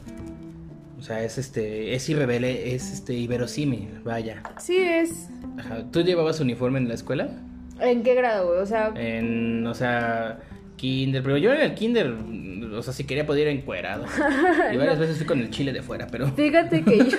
O 0.99 1.03
sea, 1.03 1.23
es 1.23 1.39
este, 1.39 1.95
es 1.95 2.09
irrevele, 2.09 2.75
es 2.75 2.93
este 2.93 3.15
iberosímil, 3.15 4.01
vaya. 4.05 4.43
Sí 4.59 4.77
es. 4.77 5.29
Ajá. 5.57 5.85
¿Tú 5.93 6.03
llevabas 6.03 6.41
uniforme 6.41 6.79
en 6.79 6.89
la 6.89 6.95
escuela? 6.95 7.31
¿En 7.81 8.03
qué 8.03 8.15
grado, 8.15 8.49
güey? 8.49 8.61
O 8.61 8.67
sea. 8.67 8.93
En, 8.97 9.65
o 9.65 9.75
sea, 9.75 10.41
kinder, 10.77 11.23
pero 11.23 11.37
yo 11.37 11.53
en 11.53 11.61
el 11.61 11.75
kinder, 11.75 12.13
o 12.75 12.83
sea, 12.83 12.93
si 12.93 13.05
quería 13.05 13.27
poder 13.27 13.49
ir 13.49 13.59
encuerado. 13.59 14.05
Y 14.73 14.77
varias 14.77 14.99
veces 14.99 15.17
fui 15.17 15.27
con 15.27 15.41
el 15.41 15.51
chile 15.51 15.73
de 15.73 15.83
fuera, 15.83 16.07
pero. 16.11 16.29
Fíjate 16.33 16.83
que 16.83 16.99
yo. 16.99 17.19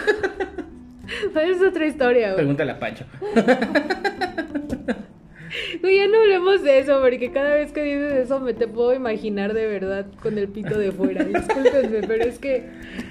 es 1.42 1.62
otra 1.62 1.86
historia, 1.86 2.28
güey. 2.28 2.38
Pregúntale 2.38 2.72
a 2.72 2.80
Pancho. 2.80 3.06
Güey, 5.82 5.98
ya 5.98 6.08
no 6.08 6.20
hablemos 6.20 6.62
de 6.62 6.80
eso, 6.80 7.00
porque 7.02 7.32
cada 7.32 7.56
vez 7.56 7.72
que 7.72 7.82
dices 7.82 8.26
eso 8.26 8.40
me 8.40 8.54
te 8.54 8.68
puedo 8.68 8.94
imaginar 8.94 9.54
de 9.54 9.66
verdad 9.66 10.06
con 10.22 10.38
el 10.38 10.48
pito 10.48 10.78
de 10.78 10.92
fuera. 10.92 11.24
Discúlpenme, 11.24 12.02
pero 12.08 12.24
es 12.24 12.38
que. 12.38 12.70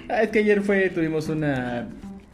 Ah, 0.08 0.22
es 0.22 0.30
que 0.30 0.40
ayer 0.40 0.60
fue, 0.60 0.88
tuvimos 0.90 1.28
una. 1.28 1.88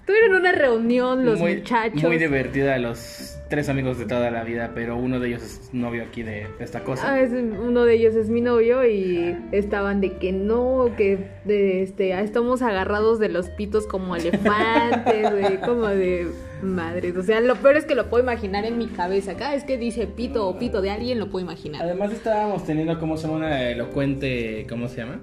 Tuvieron 0.07 0.35
una 0.35 0.53
reunión 0.53 1.25
los 1.25 1.39
muy, 1.39 1.57
muchachos. 1.57 2.03
Muy 2.03 2.19
divertida, 2.19 2.79
los 2.79 3.39
tres 3.49 3.69
amigos 3.69 3.99
de 3.99 4.05
toda 4.07 4.31
la 4.31 4.45
vida, 4.45 4.73
pero 4.75 4.97
uno 4.97 5.19
de 5.21 5.29
ellos 5.29 5.43
es 5.43 5.73
novio 5.73 6.03
aquí 6.03 6.23
de 6.23 6.47
esta 6.59 6.85
cosa. 6.85 7.13
Ah, 7.15 7.21
es- 7.21 7.33
uno 7.33 7.85
de 7.85 7.95
ellos 7.95 8.15
es 8.15 8.29
mi 8.29 8.41
novio 8.43 8.87
y 8.87 9.35
estaban 9.53 10.01
de 10.03 10.19
que 10.19 10.33
no, 10.33 10.91
que 10.97 11.19
de, 11.45 11.83
este, 11.83 12.13
ah, 12.15 12.21
estamos 12.23 12.61
agarrados 12.63 13.19
de 13.19 13.29
los 13.31 13.49
pitos 13.51 13.87
como 13.87 14.15
elefantes, 14.17 15.31
güey, 15.31 15.59
como 15.65 15.87
de 15.87 16.27
madres. 16.63 17.17
O 17.17 17.23
sea, 17.23 17.41
lo 17.41 17.57
peor 17.57 17.77
es 17.77 17.85
que 17.87 17.95
lo 17.95 18.11
puedo 18.11 18.23
imaginar 18.23 18.65
en 18.67 18.77
mi 18.79 18.89
cabeza. 18.89 19.37
Cada 19.37 19.53
vez 19.53 19.65
que 19.65 19.79
dice 19.79 20.07
pito 20.07 20.47
o 20.49 20.59
pito 20.59 20.83
de 20.83 20.91
alguien, 20.91 21.19
lo 21.19 21.31
puedo 21.31 21.45
imaginar. 21.45 21.83
Además 21.83 22.13
estábamos 22.13 22.65
teniendo, 22.67 22.99
¿cómo 22.99 23.17
se 23.17 23.27
llama? 23.27 23.39
Una 23.39 23.71
elocuente, 23.71 24.67
¿cómo 24.69 24.89
se 24.89 24.99
llama? 24.99 25.21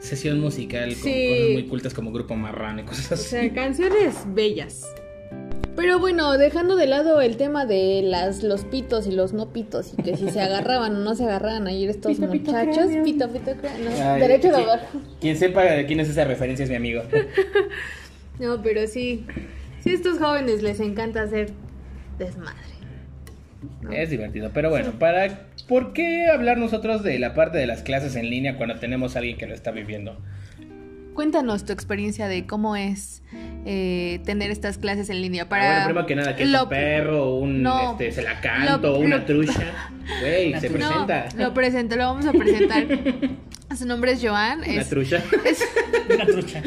Sesión 0.00 0.40
musical 0.40 0.88
con 0.94 1.02
Sí. 1.02 1.28
cosas 1.28 1.48
muy 1.52 1.66
cultas 1.68 1.94
como 1.94 2.12
Grupo 2.12 2.34
Marrano 2.34 2.80
y 2.80 2.84
cosas 2.84 3.10
O 3.12 3.14
así. 3.14 3.24
sea, 3.24 3.52
canciones 3.52 4.14
bellas. 4.28 4.86
Pero 5.76 5.98
bueno, 5.98 6.36
dejando 6.36 6.74
de 6.76 6.86
lado 6.86 7.20
el 7.20 7.36
tema 7.36 7.64
de 7.64 8.02
las 8.04 8.42
los 8.42 8.64
pitos 8.64 9.06
y 9.06 9.12
los 9.12 9.32
no 9.32 9.52
pitos 9.52 9.92
y 9.96 10.02
que 10.02 10.16
si 10.16 10.28
se 10.30 10.40
agarraban 10.40 10.96
o 10.96 10.98
no 10.98 11.14
se 11.14 11.24
agarraban 11.24 11.66
ayer 11.68 11.88
estos 11.90 12.16
Pito, 12.16 12.30
pito, 12.30 12.50
muchachos, 12.52 12.90
pito, 13.04 13.28
pito, 13.30 13.52
cráneo, 13.56 13.88
no, 13.90 13.96
Ay, 14.12 14.20
derecho 14.20 14.48
de 14.48 14.54
hogar. 14.56 14.88
Quien 15.20 15.36
sepa 15.36 15.62
de 15.62 15.86
quién 15.86 16.00
es 16.00 16.08
esa 16.08 16.24
referencia 16.24 16.64
es 16.64 16.70
mi 16.70 16.76
amigo. 16.76 17.02
No, 18.38 18.62
pero 18.62 18.86
sí, 18.86 19.26
sí 19.84 19.90
a 19.90 19.92
estos 19.92 20.18
jóvenes 20.18 20.62
les 20.62 20.80
encanta 20.80 21.20
hacer 21.22 21.50
desmadre. 22.18 22.56
¿no? 23.82 23.92
Es 23.92 24.08
divertido, 24.08 24.50
pero 24.54 24.70
bueno, 24.70 24.92
para 24.98 25.49
¿por 25.70 25.92
qué 25.94 26.26
hablar 26.28 26.58
nosotros 26.58 27.02
de 27.02 27.18
la 27.18 27.32
parte 27.32 27.56
de 27.56 27.66
las 27.66 27.82
clases 27.82 28.14
en 28.16 28.28
línea 28.28 28.56
cuando 28.58 28.78
tenemos 28.78 29.14
a 29.16 29.20
alguien 29.20 29.38
que 29.38 29.46
lo 29.46 29.54
está 29.54 29.70
viviendo? 29.70 30.20
Cuéntanos 31.14 31.64
tu 31.64 31.72
experiencia 31.72 32.28
de 32.28 32.46
cómo 32.46 32.76
es 32.76 33.22
eh, 33.66 34.20
tener 34.24 34.50
estas 34.50 34.78
clases 34.78 35.10
en 35.10 35.20
línea 35.22 35.48
para... 35.48 35.64
bueno, 35.70 35.84
primero 35.86 36.06
que 36.06 36.14
nada, 36.16 36.36
que 36.36 36.42
es 36.44 36.48
Lo- 36.50 36.64
un 36.64 36.68
perro, 36.68 37.34
un 37.36 37.62
No. 37.62 37.92
este, 37.92 38.10
se 38.12 38.22
la 38.22 38.40
canto, 38.40 38.92
Lo- 38.92 38.98
una 38.98 39.16
lo- 39.18 39.24
trucha. 39.26 39.72
Güey, 40.20 40.58
se 40.60 40.70
presenta. 40.70 41.28
No, 41.36 41.44
lo 41.44 41.54
presento, 41.54 41.96
lo 41.96 42.04
vamos 42.04 42.26
a 42.26 42.32
presentar. 42.32 42.84
Su 43.76 43.86
nombre 43.86 44.12
es 44.12 44.20
Joan. 44.20 44.58
Una 44.60 44.66
Es, 44.80 44.88
trucha. 44.88 45.22
es- 45.44 45.64
Una 46.14 46.26
trucha. 46.26 46.60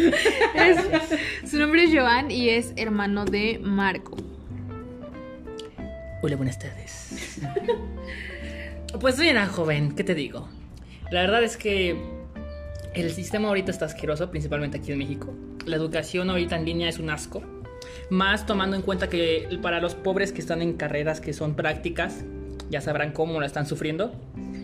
es- 0.56 1.50
su 1.50 1.58
nombre 1.58 1.84
es 1.84 1.90
Joan 1.94 2.32
y 2.32 2.48
es 2.50 2.72
hermano 2.78 3.26
de 3.26 3.60
Marco. 3.62 4.16
Hola, 6.22 6.38
buenas 6.38 6.58
tardes. 6.60 7.40
Pues 9.00 9.16
soy 9.16 9.30
una 9.30 9.48
joven, 9.48 9.96
¿qué 9.96 10.04
te 10.04 10.14
digo? 10.14 10.48
La 11.10 11.22
verdad 11.22 11.44
es 11.44 11.58
que 11.58 11.98
el 12.94 13.12
sistema 13.12 13.48
ahorita 13.48 13.72
está 13.72 13.86
asqueroso, 13.86 14.30
principalmente 14.30 14.78
aquí 14.78 14.92
en 14.92 15.00
México. 15.00 15.34
La 15.66 15.78
educación 15.78 16.30
ahorita 16.30 16.56
en 16.56 16.66
línea 16.66 16.90
es 16.90 17.00
un 17.00 17.10
asco. 17.10 17.42
Más 18.12 18.46
tomando 18.46 18.76
en 18.76 18.84
cuenta 18.84 19.10
que 19.10 19.48
para 19.64 19.82
los 19.82 19.96
pobres 19.96 20.32
que 20.32 20.42
están 20.42 20.62
en 20.62 20.74
carreras 20.74 21.22
que 21.22 21.34
son 21.34 21.56
prácticas, 21.56 22.24
ya 22.70 22.82
sabrán 22.82 23.14
cómo 23.14 23.40
la 23.40 23.48
están 23.48 23.66
sufriendo. 23.66 24.14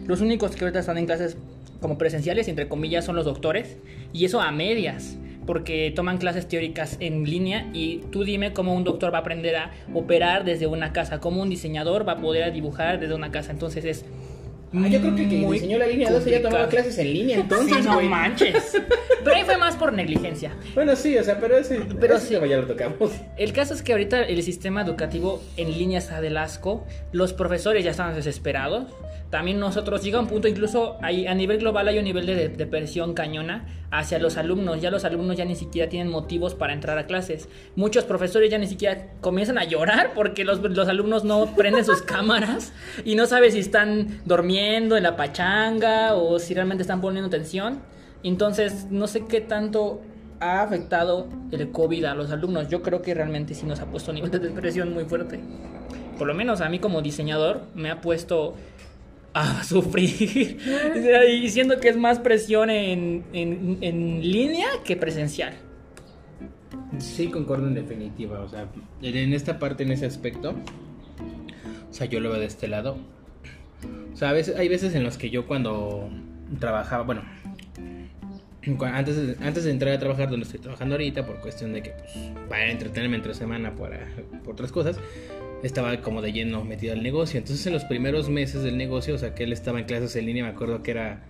Los 0.06 0.22
únicos 0.22 0.56
que 0.56 0.64
ahorita 0.64 0.80
están 0.80 1.00
en 1.00 1.08
clases 1.08 1.36
como 1.82 1.98
presenciales, 1.98 2.48
entre 2.48 2.68
comillas, 2.68 3.06
son 3.06 3.16
los 3.16 3.26
doctores. 3.26 3.78
Y 4.14 4.26
eso 4.26 4.42
a 4.42 4.52
medias, 4.52 5.18
porque 5.50 5.92
toman 5.96 6.20
clases 6.20 6.48
teóricas 6.48 6.98
en 7.00 7.24
línea 7.24 7.72
y 7.74 8.04
tú 8.12 8.24
dime 8.24 8.54
cómo 8.54 8.76
un 8.76 8.84
doctor 8.84 9.12
va 9.12 9.18
a 9.18 9.22
aprender 9.22 9.56
a 9.56 9.72
operar 9.96 10.46
desde 10.46 10.68
una 10.68 10.94
casa, 10.94 11.20
cómo 11.20 11.42
un 11.42 11.50
diseñador 11.50 12.08
va 12.08 12.12
a 12.12 12.18
poder 12.22 12.54
dibujar 12.54 13.00
desde 13.00 13.16
una 13.16 13.32
casa. 13.32 13.50
Entonces 13.50 13.84
es... 13.84 14.06
Ah, 14.72 14.88
yo 14.88 15.02
creo 15.02 15.16
que 15.16 15.28
quien 15.28 15.42
muy 15.42 15.58
diseñó 15.58 15.80
la 15.80 15.88
línea 15.88 16.12
12 16.12 16.30
ya 16.30 16.44
tomaba 16.44 16.68
clases 16.68 17.00
en 17.00 17.12
línea, 17.12 17.38
entonces, 17.40 17.78
Sí, 17.78 17.82
no 17.84 18.00
manches. 18.00 18.80
Pero 19.24 19.36
ahí 19.36 19.44
fue 19.44 19.58
más 19.58 19.76
por 19.76 19.92
negligencia. 19.92 20.52
Bueno, 20.76 20.96
sí, 20.96 21.18
o 21.18 21.24
sea, 21.24 21.40
pero 21.40 21.58
ese, 21.58 21.80
Pero 22.00 22.18
ese 22.18 22.28
sí. 22.28 22.34
tema 22.36 22.46
ya 22.46 22.58
lo 22.58 22.68
tocamos. 22.68 23.12
El 23.36 23.52
caso 23.52 23.74
es 23.74 23.82
que 23.82 23.94
ahorita 23.94 24.22
el 24.22 24.44
sistema 24.44 24.84
educativo 24.84 25.42
en 25.58 25.72
línea 25.72 25.98
está 25.98 26.22
del 26.22 26.38
asco. 26.38 26.86
Los 27.12 27.34
profesores 27.34 27.84
ya 27.84 27.90
están 27.90 28.14
desesperados. 28.14 28.84
También 29.30 29.60
nosotros 29.60 30.04
llega 30.04 30.20
un 30.20 30.26
punto, 30.26 30.48
incluso 30.48 30.98
hay, 31.04 31.28
a 31.28 31.36
nivel 31.36 31.60
global 31.60 31.88
hay 31.88 32.00
un 32.00 32.04
nivel 32.04 32.26
de 32.26 32.50
depresión 32.50 33.14
cañona 33.14 33.68
hacia 33.92 34.18
los 34.18 34.38
alumnos. 34.38 34.82
Ya 34.82 34.90
los 34.90 35.06
alumnos 35.06 35.38
ya 35.38 35.46
ni 35.46 35.56
siquiera 35.56 35.88
tienen 35.88 36.12
motivos 36.12 36.56
para 36.56 36.74
entrar 36.74 36.98
a 36.98 37.06
clases. 37.06 37.48
Muchos 37.76 38.06
profesores 38.06 38.50
ya 38.50 38.58
ni 38.58 38.66
siquiera 38.66 39.12
comienzan 39.22 39.60
a 39.60 39.66
llorar 39.66 40.14
porque 40.16 40.44
los, 40.44 40.60
los 40.62 40.88
alumnos 40.88 41.26
no 41.26 41.56
prenden 41.56 41.86
sus 41.86 42.02
cámaras 42.04 42.74
y 43.06 43.14
no 43.14 43.28
saben 43.28 43.52
si 43.52 43.60
están 43.60 44.22
durmiendo 44.26 44.98
en 44.98 45.04
la 45.04 45.16
pachanga 45.16 46.16
o 46.16 46.40
si 46.40 46.56
realmente 46.56 46.82
están 46.82 47.00
poniendo 47.00 47.28
atención. 47.28 47.82
Entonces, 48.24 48.88
no 48.90 49.06
sé 49.06 49.26
qué 49.28 49.42
tanto 49.42 50.02
ha 50.40 50.64
afectado 50.64 51.28
el 51.52 51.72
COVID 51.72 52.06
a 52.06 52.16
los 52.16 52.32
alumnos. 52.32 52.68
Yo 52.68 52.82
creo 52.82 53.04
que 53.04 53.14
realmente 53.14 53.54
sí 53.54 53.68
nos 53.68 53.80
ha 53.80 53.86
puesto 53.86 54.10
un 54.10 54.16
nivel 54.16 54.32
de 54.32 54.40
depresión 54.40 54.92
muy 54.94 55.06
fuerte. 55.06 55.40
Por 56.18 56.28
lo 56.28 56.34
menos 56.34 56.62
a 56.62 56.70
mí 56.70 56.80
como 56.80 57.02
diseñador 57.02 57.62
me 57.76 57.90
ha 57.90 58.02
puesto 58.02 58.56
a 59.34 59.64
sufrir. 59.66 60.58
Y 61.30 61.50
siento 61.50 61.80
que 61.80 61.90
es 61.90 61.98
más 61.98 62.20
presión 62.20 62.70
en, 62.70 63.24
en- 63.34 63.78
en 63.82 64.22
línea 64.22 64.68
que 64.84 64.96
presencial. 64.96 65.54
Sí, 66.98 67.28
concuerdo 67.28 67.68
en 67.68 67.76
definitiva. 67.76 68.40
O 68.42 68.50
sea, 68.50 68.68
en 69.02 69.34
esta 69.34 69.60
parte, 69.60 69.84
en 69.84 69.92
ese 69.92 70.06
aspecto, 70.06 70.52
o 71.90 71.94
sea, 71.94 72.08
yo 72.08 72.20
lo 72.20 72.30
veo 72.32 72.40
de 72.40 72.46
este 72.48 72.68
lado. 72.68 72.98
O 74.14 74.18
sea, 74.18 74.30
a 74.30 74.34
veces, 74.34 74.58
hay 74.58 74.68
veces 74.68 74.94
en 74.96 75.04
los 75.04 75.18
que 75.18 75.30
yo 75.30 75.48
cuando 75.48 76.10
trabajaba, 76.60 77.04
bueno, 77.04 77.22
antes 78.94 79.16
de, 79.16 79.46
antes 79.46 79.64
de 79.64 79.72
entrar 79.72 79.94
a 79.94 80.00
trabajar 80.00 80.30
donde 80.30 80.46
estoy 80.46 80.60
trabajando 80.60 80.96
ahorita, 80.96 81.26
por 81.26 81.40
cuestión 81.40 81.72
de 81.74 81.82
que, 81.82 81.92
pues, 81.92 82.12
para 82.50 82.70
entretenerme 82.70 83.16
entre 83.16 83.34
semana, 83.34 83.76
para, 83.76 84.08
por 84.44 84.54
otras 84.54 84.72
cosas, 84.72 84.98
estaba 85.64 86.02
como 86.02 86.22
de 86.22 86.32
lleno 86.32 86.64
metido 86.64 86.94
al 86.94 87.04
negocio. 87.04 87.38
Entonces, 87.38 87.66
en 87.68 87.74
los 87.74 87.86
primeros 87.86 88.30
meses 88.30 88.64
del 88.64 88.78
negocio, 88.78 89.16
o 89.16 89.18
sea, 89.18 89.36
que 89.36 89.44
él 89.44 89.54
estaba 89.54 89.80
en 89.80 89.86
clases 89.86 90.16
en 90.16 90.26
línea, 90.26 90.44
me 90.44 90.50
acuerdo 90.52 90.84
que 90.84 90.92
era 90.92 91.24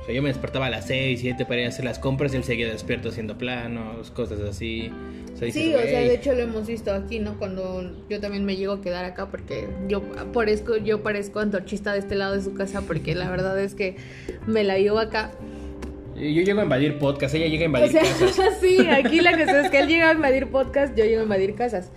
o 0.00 0.04
sea, 0.04 0.14
yo 0.14 0.22
me 0.22 0.28
despertaba 0.28 0.66
a 0.66 0.70
las 0.70 0.86
6, 0.86 1.20
7 1.20 1.44
para 1.44 1.60
ir 1.60 1.66
a 1.66 1.68
hacer 1.68 1.84
las 1.84 1.98
compras 1.98 2.32
y 2.32 2.36
él 2.36 2.44
seguía 2.44 2.70
despierto 2.70 3.08
haciendo 3.08 3.36
planos, 3.36 4.10
cosas 4.10 4.40
así. 4.40 4.90
O 5.34 5.36
sea, 5.36 5.46
dices, 5.46 5.62
Sí, 5.62 5.74
o 5.74 5.78
sea, 5.82 6.00
de 6.00 6.14
hecho 6.14 6.32
lo 6.32 6.40
hemos 6.40 6.66
visto 6.66 6.92
aquí, 6.92 7.18
¿no? 7.18 7.38
Cuando 7.38 8.06
yo 8.08 8.20
también 8.20 8.44
me 8.44 8.56
llego 8.56 8.74
a 8.74 8.80
quedar 8.80 9.04
acá 9.04 9.30
porque 9.30 9.66
yo 9.88 10.02
parezco, 10.32 10.76
yo 10.76 11.02
parezco 11.02 11.40
antorchista 11.40 11.92
de 11.92 11.98
este 11.98 12.14
lado 12.14 12.34
de 12.34 12.42
su 12.42 12.54
casa 12.54 12.82
porque 12.82 13.14
la 13.14 13.28
verdad 13.28 13.60
es 13.60 13.74
que 13.74 13.96
me 14.46 14.64
la 14.64 14.78
llevo 14.78 14.98
acá. 14.98 15.32
Yo 16.14 16.42
llego 16.42 16.60
a 16.60 16.64
invadir 16.64 16.98
podcast, 16.98 17.34
ella 17.34 17.46
llega 17.46 17.62
a 17.62 17.66
O 17.66 17.68
invadir 17.68 17.92
sea, 17.92 18.00
casas. 18.02 18.56
sí, 18.60 18.78
aquí 18.86 19.20
la 19.20 19.32
cuestión 19.32 19.64
es 19.64 19.70
que 19.70 19.80
él 19.80 19.88
llega 19.88 20.10
a 20.10 20.14
invadir 20.14 20.46
podcast, 20.46 20.96
yo 20.96 21.04
llego 21.04 21.20
a 21.20 21.24
invadir 21.24 21.54
casas. 21.54 21.90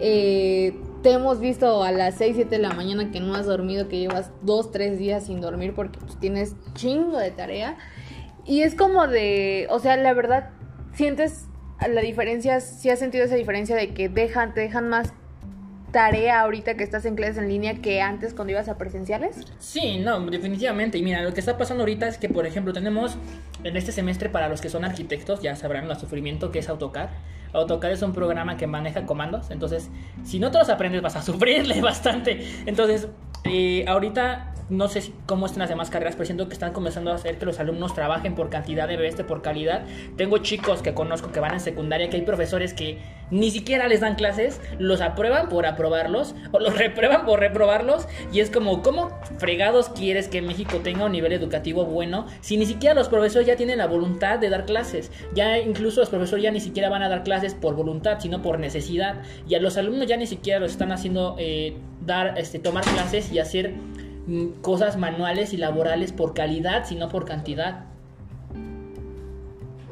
Eh, 0.00 0.76
te 1.02 1.12
hemos 1.12 1.40
visto 1.40 1.82
a 1.84 1.92
las 1.92 2.16
6, 2.16 2.36
7 2.36 2.50
de 2.50 2.62
la 2.62 2.72
mañana 2.72 3.10
que 3.10 3.20
no 3.20 3.34
has 3.34 3.46
dormido, 3.46 3.88
que 3.88 3.98
llevas 3.98 4.30
2, 4.42 4.72
3 4.72 4.98
días 4.98 5.26
sin 5.26 5.40
dormir 5.40 5.74
porque 5.74 5.98
pues, 5.98 6.18
tienes 6.18 6.54
chingo 6.74 7.18
de 7.18 7.30
tarea. 7.30 7.76
Y 8.46 8.62
es 8.62 8.74
como 8.74 9.06
de, 9.06 9.66
o 9.70 9.78
sea, 9.78 9.96
la 9.96 10.12
verdad, 10.12 10.50
sientes 10.94 11.46
la 11.86 12.00
diferencia, 12.00 12.60
si 12.60 12.90
has 12.90 12.98
sentido 12.98 13.24
esa 13.24 13.34
diferencia 13.34 13.76
de 13.76 13.94
que 13.94 14.08
dejan, 14.08 14.54
te 14.54 14.60
dejan 14.60 14.88
más 14.88 15.12
tarea 15.94 16.40
ahorita 16.40 16.76
que 16.76 16.82
estás 16.82 17.04
en 17.04 17.14
clases 17.14 17.38
en 17.38 17.48
línea 17.48 17.76
que 17.76 18.00
antes 18.00 18.34
cuando 18.34 18.52
ibas 18.52 18.68
a 18.68 18.76
presenciales. 18.76 19.36
Sí, 19.60 19.98
no, 19.98 20.18
definitivamente. 20.26 20.98
Y 20.98 21.02
mira, 21.02 21.22
lo 21.22 21.32
que 21.32 21.40
está 21.40 21.56
pasando 21.56 21.82
ahorita 21.82 22.08
es 22.08 22.18
que, 22.18 22.28
por 22.28 22.46
ejemplo, 22.46 22.72
tenemos 22.72 23.16
en 23.64 23.76
este 23.76 23.92
semestre 23.92 24.28
para 24.28 24.48
los 24.48 24.60
que 24.60 24.68
son 24.68 24.84
arquitectos 24.84 25.40
ya 25.40 25.56
sabrán 25.56 25.90
el 25.90 25.96
sufrimiento 25.96 26.52
que 26.52 26.60
es 26.60 26.68
AutoCAD. 26.68 27.08
AutoCAD 27.52 27.92
es 27.92 28.02
un 28.02 28.12
programa 28.12 28.56
que 28.56 28.66
maneja 28.66 29.06
comandos, 29.06 29.50
entonces 29.50 29.90
si 30.22 30.38
no 30.38 30.50
te 30.50 30.58
los 30.58 30.68
aprendes 30.68 31.02
vas 31.02 31.16
a 31.16 31.22
sufrirle 31.30 31.80
bastante. 31.80 32.46
Entonces, 32.66 33.08
eh, 33.44 33.84
ahorita 33.86 34.54
no 34.70 34.88
sé 34.88 35.12
cómo 35.26 35.46
están 35.46 35.60
las 35.60 35.68
demás 35.68 35.90
carreras, 35.90 36.14
pero 36.14 36.26
siento 36.26 36.48
que 36.48 36.54
están 36.54 36.72
comenzando 36.72 37.10
a 37.10 37.14
hacer 37.14 37.38
que 37.38 37.46
los 37.46 37.60
alumnos 37.60 37.94
trabajen 37.94 38.34
por 38.34 38.48
cantidad 38.48 38.88
de 38.88 38.96
vez 38.96 39.14
por 39.16 39.42
calidad. 39.42 39.84
Tengo 40.16 40.38
chicos 40.38 40.82
que 40.82 40.94
conozco 40.94 41.32
que 41.32 41.40
van 41.40 41.54
en 41.54 41.60
secundaria, 41.60 42.08
que 42.08 42.16
hay 42.16 42.22
profesores 42.22 42.72
que 42.72 42.98
ni 43.30 43.50
siquiera 43.50 43.88
les 43.88 44.00
dan 44.00 44.14
clases, 44.14 44.60
los 44.78 45.00
aprueban 45.00 45.48
por 45.48 45.66
aprobarlos 45.66 46.34
o 46.52 46.58
los 46.60 46.76
reprueban 46.78 47.26
por 47.26 47.40
reprobarlos 47.40 48.06
y 48.32 48.40
es 48.40 48.50
como, 48.50 48.82
¿cómo 48.82 49.10
fregados 49.38 49.88
quieres 49.90 50.28
que 50.28 50.42
México 50.42 50.78
tenga 50.82 51.06
un 51.06 51.12
nivel 51.12 51.32
educativo 51.32 51.84
bueno 51.84 52.26
si 52.40 52.56
ni 52.56 52.66
siquiera 52.66 52.94
los 52.94 53.08
profesores 53.08 53.46
ya 53.46 53.56
tienen 53.56 53.78
la 53.78 53.86
voluntad 53.86 54.38
de 54.38 54.50
dar 54.50 54.64
clases? 54.64 55.10
Ya 55.34 55.58
incluso 55.58 56.00
los 56.00 56.10
profesores 56.10 56.42
ya 56.42 56.50
ni 56.50 56.60
siquiera 56.60 56.88
van 56.88 57.02
a 57.02 57.08
dar 57.08 57.22
clases 57.22 57.54
por 57.54 57.74
voluntad, 57.74 58.18
sino 58.20 58.40
por 58.40 58.58
necesidad 58.58 59.22
y 59.46 59.54
a 59.54 59.60
los 59.60 59.76
alumnos 59.76 60.06
ya 60.06 60.16
ni 60.16 60.26
siquiera 60.26 60.58
los 60.60 60.72
están 60.72 60.92
haciendo 60.92 61.36
eh, 61.38 61.76
dar, 62.04 62.38
este, 62.38 62.58
tomar 62.58 62.84
clases 62.84 63.32
y 63.32 63.38
hacer 63.38 63.74
Mm, 64.26 64.62
cosas 64.62 64.96
manuales 64.96 65.52
y 65.52 65.58
laborales 65.58 66.12
por 66.12 66.32
calidad, 66.32 66.86
sino 66.86 67.08
por 67.10 67.26
cantidad. 67.26 67.84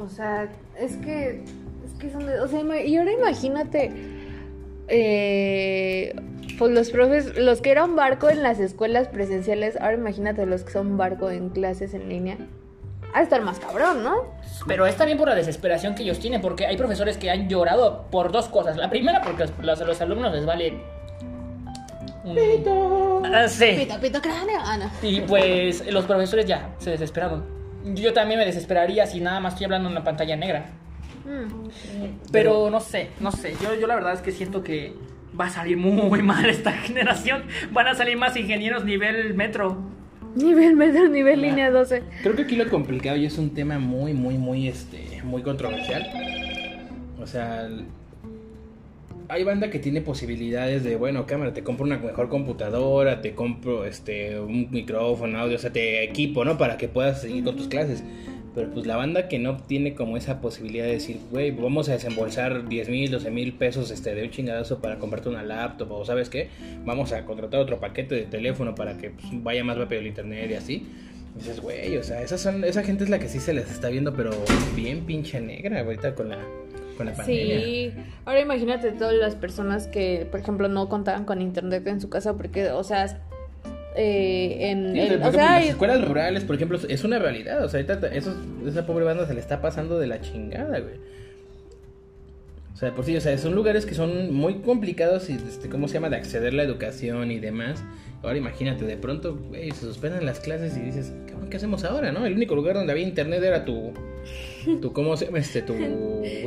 O 0.01 0.09
sea, 0.09 0.49
es 0.79 0.97
que, 0.97 1.45
es 1.85 2.01
que 2.01 2.11
son 2.11 2.27
de, 2.27 2.41
o 2.41 2.49
sea, 2.49 2.61
y 2.81 2.97
ahora 2.97 3.13
imagínate, 3.13 3.93
eh, 4.89 6.15
pues 6.59 6.73
los 6.73 6.91
profes, 6.91 7.37
los 7.37 7.61
que 7.61 7.71
eran 7.71 7.95
barco 7.95 8.31
en 8.31 8.43
las 8.43 8.59
escuelas 8.59 9.09
presenciales, 9.09 9.77
ahora 9.77 9.95
imagínate 9.95 10.47
los 10.47 10.65
que 10.65 10.73
son 10.73 10.97
barco 10.97 11.31
en 11.31 11.51
clases 11.51 11.93
en 11.93 12.09
línea. 12.09 12.39
Ha 13.15 13.19
de 13.19 13.25
estar 13.25 13.43
más 13.43 13.59
cabrón, 13.59 14.03
¿no? 14.03 14.33
Pero 14.67 14.87
es 14.87 14.97
también 14.97 15.19
por 15.19 15.29
la 15.29 15.35
desesperación 15.35 15.95
que 15.95 16.03
ellos 16.05 16.19
tienen, 16.19 16.41
porque 16.41 16.65
hay 16.65 16.79
profesores 16.79 17.19
que 17.19 17.31
han 17.31 17.51
llorado 17.51 18.07
por 18.11 18.33
dos 18.33 18.49
cosas. 18.49 18.79
La 18.79 18.89
primera, 18.89 19.21
porque 19.21 19.45
los, 19.61 19.81
los 19.81 20.01
alumnos 20.01 20.33
les 20.33 20.47
vale 20.47 20.81
Pito. 22.23 23.23
Ah, 23.25 23.49
sí. 23.49 23.77
Pito, 23.79 24.01
pito 24.01 24.21
cráneo. 24.21 24.61
Ah, 24.63 24.77
no. 24.79 24.91
Y 25.07 25.21
pues 25.23 25.85
los 25.93 26.05
profesores 26.05 26.47
ya 26.47 26.75
se 26.79 26.91
desesperaron. 26.91 27.45
Yo 27.85 28.13
también 28.13 28.39
me 28.39 28.47
desesperaría 28.47 29.07
si 29.07 29.21
nada 29.21 29.41
más 29.41 29.55
estoy 29.55 29.65
hablando 29.65 29.89
en 29.89 29.97
una 29.97 30.05
pantalla 30.05 30.37
negra. 30.37 30.67
Mm. 31.25 32.19
Pero 32.31 32.71
no 32.71 32.81
sé, 32.81 33.11
no 33.21 33.33
sé. 33.33 33.55
Yo, 33.63 33.75
yo 33.75 33.87
la 33.87 33.95
verdad 33.95 34.13
es 34.15 34.21
que 34.21 34.33
siento 34.33 34.63
que 34.63 34.95
va 35.39 35.47
a 35.47 35.51
salir 35.51 35.77
muy 35.77 36.23
mal 36.23 36.49
esta 36.49 36.73
generación. 36.73 37.45
Van 37.73 37.89
a 37.89 37.95
salir 37.95 38.17
más 38.17 38.37
ingenieros 38.37 38.85
nivel 38.85 39.35
metro. 39.35 39.91
Nivel 40.35 40.77
metro, 40.77 41.09
nivel 41.09 41.43
línea 41.43 41.71
12. 41.71 42.03
Creo 42.23 42.35
que 42.35 42.43
aquí 42.43 42.57
lo 42.57 42.69
complicado 42.71 43.17
y 43.17 43.27
es 43.27 43.37
un 43.37 43.53
tema 43.53 43.79
muy, 43.79 44.15
muy, 44.15 44.39
muy, 44.39 44.69
este, 44.69 45.21
muy 45.25 45.43
controversial. 45.43 46.07
O 47.21 47.27
sea, 47.27 47.69
hay 49.33 49.45
banda 49.45 49.71
que 49.71 49.79
tiene 49.79 50.03
posibilidades 50.03 50.85
de, 50.85 50.97
bueno, 50.97 51.25
cámara, 51.25 51.55
te 51.55 51.63
compro 51.63 51.87
una 51.87 51.97
mejor 51.97 52.29
computadora, 52.29 53.23
te 53.23 53.33
compro 53.35 53.87
este 53.87 54.39
un 54.39 54.69
micrófono, 54.71 55.39
audio, 55.39 55.57
o 55.57 55.59
sea, 55.59 55.73
te 55.73 56.05
equipo, 56.05 56.45
¿no? 56.45 56.59
Para 56.59 56.77
que 56.77 56.87
puedas 56.87 57.23
seguir 57.23 57.43
con 57.43 57.57
tus 57.57 57.67
clases. 57.67 58.05
Pero 58.55 58.71
pues 58.75 58.85
la 58.85 58.97
banda 58.97 59.29
que 59.29 59.39
no 59.39 59.57
tiene 59.57 59.95
como 59.95 60.19
esa 60.19 60.43
posibilidad 60.43 60.85
de 60.85 60.93
decir, 60.93 61.19
güey, 61.31 61.51
vamos 61.51 61.89
a 61.89 61.93
desembolsar 61.93 62.69
10 62.69 62.91
mil, 62.91 63.11
12 63.11 63.31
mil 63.31 63.55
pesos 63.55 63.91
este, 63.91 64.15
de 64.15 64.25
un 64.25 64.31
chingadazo 64.31 64.81
para 64.81 64.99
comprarte 64.99 65.31
una 65.31 65.43
laptop 65.43 65.91
o 65.93 66.05
sabes 66.05 66.29
qué, 66.29 66.51
vamos 66.85 67.13
a 67.13 67.25
contratar 67.25 67.61
otro 67.61 67.81
paquete 67.81 68.15
de 68.15 68.25
teléfono 68.25 68.75
para 68.75 68.99
que 68.99 69.13
pues, 69.13 69.29
vaya 69.43 69.65
más 69.65 69.79
rápido 69.79 70.03
el 70.03 70.09
internet 70.09 70.51
y 70.51 70.55
así. 70.55 70.87
Dices, 71.37 71.61
güey, 71.61 71.97
o 71.97 72.03
sea, 72.03 72.29
son, 72.29 72.63
esa 72.65 72.85
gente 72.85 73.05
es 73.05 73.09
la 73.09 73.19
que 73.19 73.29
sí 73.29 73.41
se 73.41 73.55
les 73.55 73.71
está 73.71 73.89
viendo, 73.89 74.13
pero 74.13 74.33
bien 74.77 75.07
pinche 75.07 75.41
negra 75.41 75.81
ahorita 75.81 76.15
con 76.15 76.29
la 76.29 76.39
Sí, 77.25 77.93
ahora 78.25 78.41
imagínate 78.41 78.93
todas 78.93 79.15
las 79.15 79.35
personas 79.35 79.87
que, 79.87 80.27
por 80.31 80.41
ejemplo, 80.41 80.69
no 80.69 80.89
contaban 80.89 81.25
con 81.25 81.41
internet 81.41 81.87
en 81.87 82.01
su 82.01 82.09
casa 82.09 82.35
porque, 82.35 82.71
o 82.71 82.85
sea, 82.85 83.21
eh, 83.95 84.71
en, 84.71 84.97
las 85.21 85.65
escuelas 85.65 86.07
rurales, 86.07 86.45
por 86.45 86.57
ejemplo, 86.57 86.79
es 86.89 87.05
una 87.05 87.19
realidad. 87.19 87.65
O 87.65 87.69
sea, 87.69 87.81
ahorita 87.81 88.09
esa 88.09 88.87
pobre 88.87 89.05
banda 89.05 89.27
se 89.27 89.35
le 89.35 89.41
está 89.41 89.61
pasando 89.61 89.99
de 89.99 90.07
la 90.07 90.21
chingada, 90.21 90.81
güey. 90.81 90.95
O 92.73 92.77
sea, 92.77 92.95
por 92.95 93.05
sí, 93.05 93.17
o 93.17 93.21
sea, 93.21 93.37
son 93.39 93.55
lugares 93.55 93.87
que 93.87 93.95
son 93.95 94.35
muy 94.35 94.57
complicados 94.57 95.31
y, 95.31 95.35
este, 95.35 95.69
¿cómo 95.69 95.89
se 95.89 95.95
llama? 95.95 96.09
De 96.09 96.17
acceder 96.17 96.53
a 96.53 96.57
la 96.57 96.63
educación 96.63 97.31
y 97.31 97.39
demás. 97.39 97.85
Ahora 98.23 98.39
imagínate, 98.39 98.85
de 98.85 98.97
pronto, 98.97 99.37
güey, 99.37 99.71
se 99.73 99.81
suspenden 99.81 100.25
las 100.25 100.41
clases 100.41 100.77
y 100.77 100.81
dices, 100.81 101.13
¿qué 101.51 101.57
hacemos 101.57 101.85
ahora, 101.85 102.13
no? 102.13 102.25
El 102.25 102.35
único 102.35 102.55
lugar 102.55 102.75
donde 102.75 102.93
había 102.93 103.07
internet 103.07 103.43
era 103.43 103.65
tu, 103.65 103.93
tu 104.81 104.93
¿cómo 104.93 105.17
se? 105.17 105.31
Este, 105.37 105.63
tu 105.63 105.75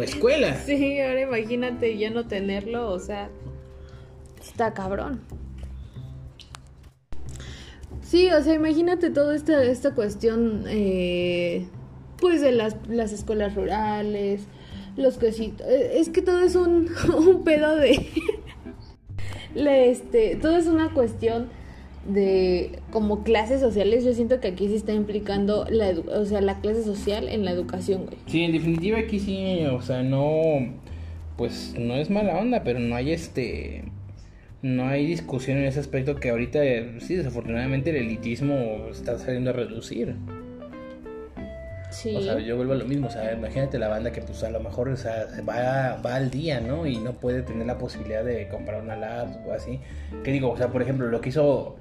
escuela. 0.02 0.56
Sí, 0.66 1.00
ahora 1.00 1.22
imagínate 1.22 1.98
ya 1.98 2.10
no 2.10 2.28
tenerlo, 2.28 2.90
o 2.90 3.00
sea, 3.00 3.30
está 4.42 4.74
cabrón. 4.74 5.22
Sí, 8.02 8.30
o 8.30 8.42
sea, 8.44 8.54
imagínate 8.54 9.10
toda 9.10 9.36
esta, 9.36 9.64
esta 9.64 9.96
cuestión, 9.96 10.66
eh, 10.68 11.68
pues 12.18 12.42
de 12.42 12.52
las, 12.52 12.76
las 12.88 13.12
escuelas 13.12 13.56
rurales, 13.56 14.42
los 14.96 15.18
cositos. 15.18 15.66
Eh, 15.68 16.00
es 16.00 16.10
que 16.10 16.22
todo 16.22 16.40
es 16.40 16.56
un, 16.56 16.90
un 17.18 17.44
pedo 17.44 17.76
de... 17.76 18.08
este, 19.56 20.36
todo 20.36 20.58
es 20.58 20.68
una 20.68 20.94
cuestión 20.94 21.50
de 22.06 22.80
como 22.92 23.24
clases 23.24 23.60
sociales, 23.62 24.04
yo 24.04 24.14
siento 24.14 24.40
que 24.40 24.50
aquí 24.50 24.68
se 24.68 24.76
está 24.76 24.94
implicando 24.94 25.66
la, 25.70 25.90
o 25.90 26.26
sea, 26.26 26.42
la 26.42 26.60
clase 26.62 26.84
social 26.84 27.28
en 27.28 27.46
la 27.46 27.52
educación, 27.52 28.06
güey. 28.06 28.18
Sí, 28.28 28.44
en 28.44 28.52
definitiva 28.52 29.00
aquí 29.00 29.20
sí, 29.20 29.66
o 29.66 29.82
sea, 29.82 30.04
no, 30.04 30.74
pues 31.38 31.74
no 31.78 31.96
es 31.96 32.10
mala 32.10 32.38
onda, 32.38 32.64
pero 32.64 32.80
no 32.80 32.96
hay 32.96 33.12
este, 33.12 33.84
no 34.62 34.88
hay 34.88 35.06
discusión 35.06 35.58
en 35.58 35.66
ese 35.66 35.80
aspecto 35.80 36.16
que 36.16 36.30
ahorita, 36.30 36.60
sí, 37.00 37.16
desafortunadamente 37.16 37.90
el 37.90 37.98
elitismo 37.98 38.88
está 38.92 39.18
saliendo 39.18 39.50
a 39.52 39.54
reducir. 39.54 40.16
O 42.16 42.22
sea, 42.22 42.40
yo 42.40 42.56
vuelvo 42.56 42.74
a 42.74 42.76
lo 42.76 42.86
mismo, 42.86 43.08
o 43.08 43.10
sea, 43.10 43.34
imagínate 43.34 43.80
la 43.80 43.88
banda 43.88 44.12
que 44.12 44.22
pues 44.22 44.44
a 44.44 44.50
lo 44.50 44.60
mejor 44.60 44.90
o 44.90 44.98
sea, 44.98 45.28
va, 45.48 46.02
va 46.02 46.16
al 46.16 46.30
día, 46.30 46.60
¿no? 46.60 46.86
Y 46.86 46.98
no 46.98 47.14
puede 47.14 47.42
tener 47.42 47.66
la 47.66 47.78
posibilidad 47.78 48.24
de 48.24 48.48
comprar 48.48 48.82
una 48.82 48.96
laptop 48.96 49.48
o 49.48 49.54
así. 49.54 49.80
¿Qué 50.24 50.32
digo? 50.32 50.52
O 50.52 50.58
sea, 50.58 50.70
por 50.70 50.82
ejemplo, 50.82 51.08
lo 51.08 51.22
que 51.22 51.30
hizo, 51.30 51.78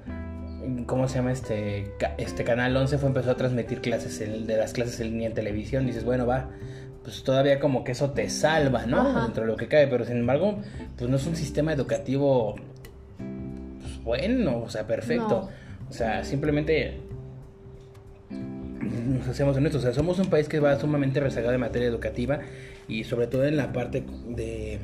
¿cómo 0.85 1.07
se 1.07 1.15
llama 1.15 1.31
este? 1.31 1.91
Este 2.17 2.43
Canal 2.43 2.75
11 2.75 2.97
fue 2.97 3.09
empezó 3.09 3.31
a 3.31 3.35
transmitir 3.35 3.81
clases 3.81 4.19
de 4.19 4.57
las 4.57 4.73
clases 4.73 4.99
en 4.99 5.11
línea 5.11 5.27
en 5.27 5.33
televisión. 5.33 5.85
dices, 5.85 6.03
bueno, 6.03 6.25
va, 6.25 6.49
pues 7.03 7.23
todavía 7.23 7.59
como 7.59 7.83
que 7.83 7.91
eso 7.91 8.11
te 8.11 8.29
salva, 8.29 8.85
¿no? 8.85 9.23
Dentro 9.23 9.43
de 9.43 9.47
lo 9.47 9.57
que 9.57 9.67
cae, 9.67 9.87
pero 9.87 10.05
sin 10.05 10.17
embargo, 10.17 10.59
pues 10.97 11.09
no 11.09 11.17
es 11.17 11.27
un 11.27 11.35
sistema 11.35 11.73
educativo 11.73 12.55
pues, 13.85 14.03
bueno, 14.03 14.63
o 14.63 14.69
sea, 14.69 14.87
perfecto. 14.87 15.49
O 15.89 15.93
sea, 15.93 16.23
simplemente 16.23 16.99
nos 18.85 19.27
hacemos 19.27 19.57
honestos, 19.57 19.81
o 19.81 19.85
sea, 19.85 19.93
somos 19.93 20.19
un 20.19 20.29
país 20.29 20.47
que 20.47 20.59
va 20.59 20.79
sumamente 20.79 21.19
rezagado 21.19 21.53
en 21.53 21.59
materia 21.59 21.87
educativa 21.87 22.39
y 22.87 23.03
sobre 23.03 23.27
todo 23.27 23.45
en 23.45 23.57
la 23.57 23.73
parte 23.73 24.03
de 24.29 24.79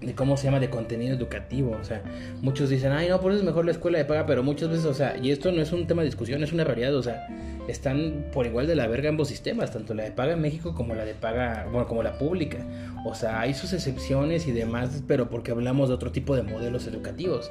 de 0.00 0.14
cómo 0.14 0.36
se 0.36 0.44
llama 0.44 0.60
de 0.60 0.68
contenido 0.68 1.14
educativo, 1.14 1.76
o 1.80 1.84
sea, 1.84 2.02
muchos 2.42 2.68
dicen, 2.68 2.92
"Ay, 2.92 3.08
no, 3.08 3.20
por 3.20 3.32
eso 3.32 3.40
es 3.40 3.46
mejor 3.46 3.64
la 3.64 3.70
escuela 3.70 3.98
de 3.98 4.04
paga", 4.04 4.26
pero 4.26 4.42
muchas 4.42 4.68
veces, 4.68 4.84
o 4.84 4.94
sea, 4.94 5.16
y 5.16 5.30
esto 5.30 5.50
no 5.50 5.62
es 5.62 5.72
un 5.72 5.86
tema 5.86 6.02
de 6.02 6.06
discusión, 6.06 6.42
es 6.42 6.52
una 6.52 6.64
realidad, 6.64 6.94
o 6.94 7.02
sea, 7.02 7.26
están 7.68 8.26
por 8.32 8.46
igual 8.46 8.66
de 8.66 8.76
la 8.76 8.86
verga 8.86 9.08
ambos 9.08 9.28
sistemas, 9.28 9.72
tanto 9.72 9.94
la 9.94 10.04
de 10.04 10.12
paga 10.12 10.32
en 10.32 10.40
México 10.40 10.74
como 10.74 10.94
la 10.94 11.04
de 11.04 11.14
paga, 11.14 11.66
bueno, 11.70 11.86
como 11.86 12.02
la 12.02 12.18
pública. 12.18 12.58
O 13.06 13.14
sea, 13.14 13.40
hay 13.40 13.54
sus 13.54 13.72
excepciones 13.72 14.46
y 14.46 14.52
demás, 14.52 15.02
pero 15.06 15.30
porque 15.30 15.52
hablamos 15.52 15.88
de 15.88 15.94
otro 15.94 16.12
tipo 16.12 16.36
de 16.36 16.42
modelos 16.42 16.86
educativos. 16.86 17.50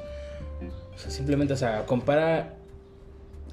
O 0.94 0.98
sea, 0.98 1.10
simplemente, 1.10 1.54
o 1.54 1.56
sea, 1.56 1.84
compara 1.86 2.54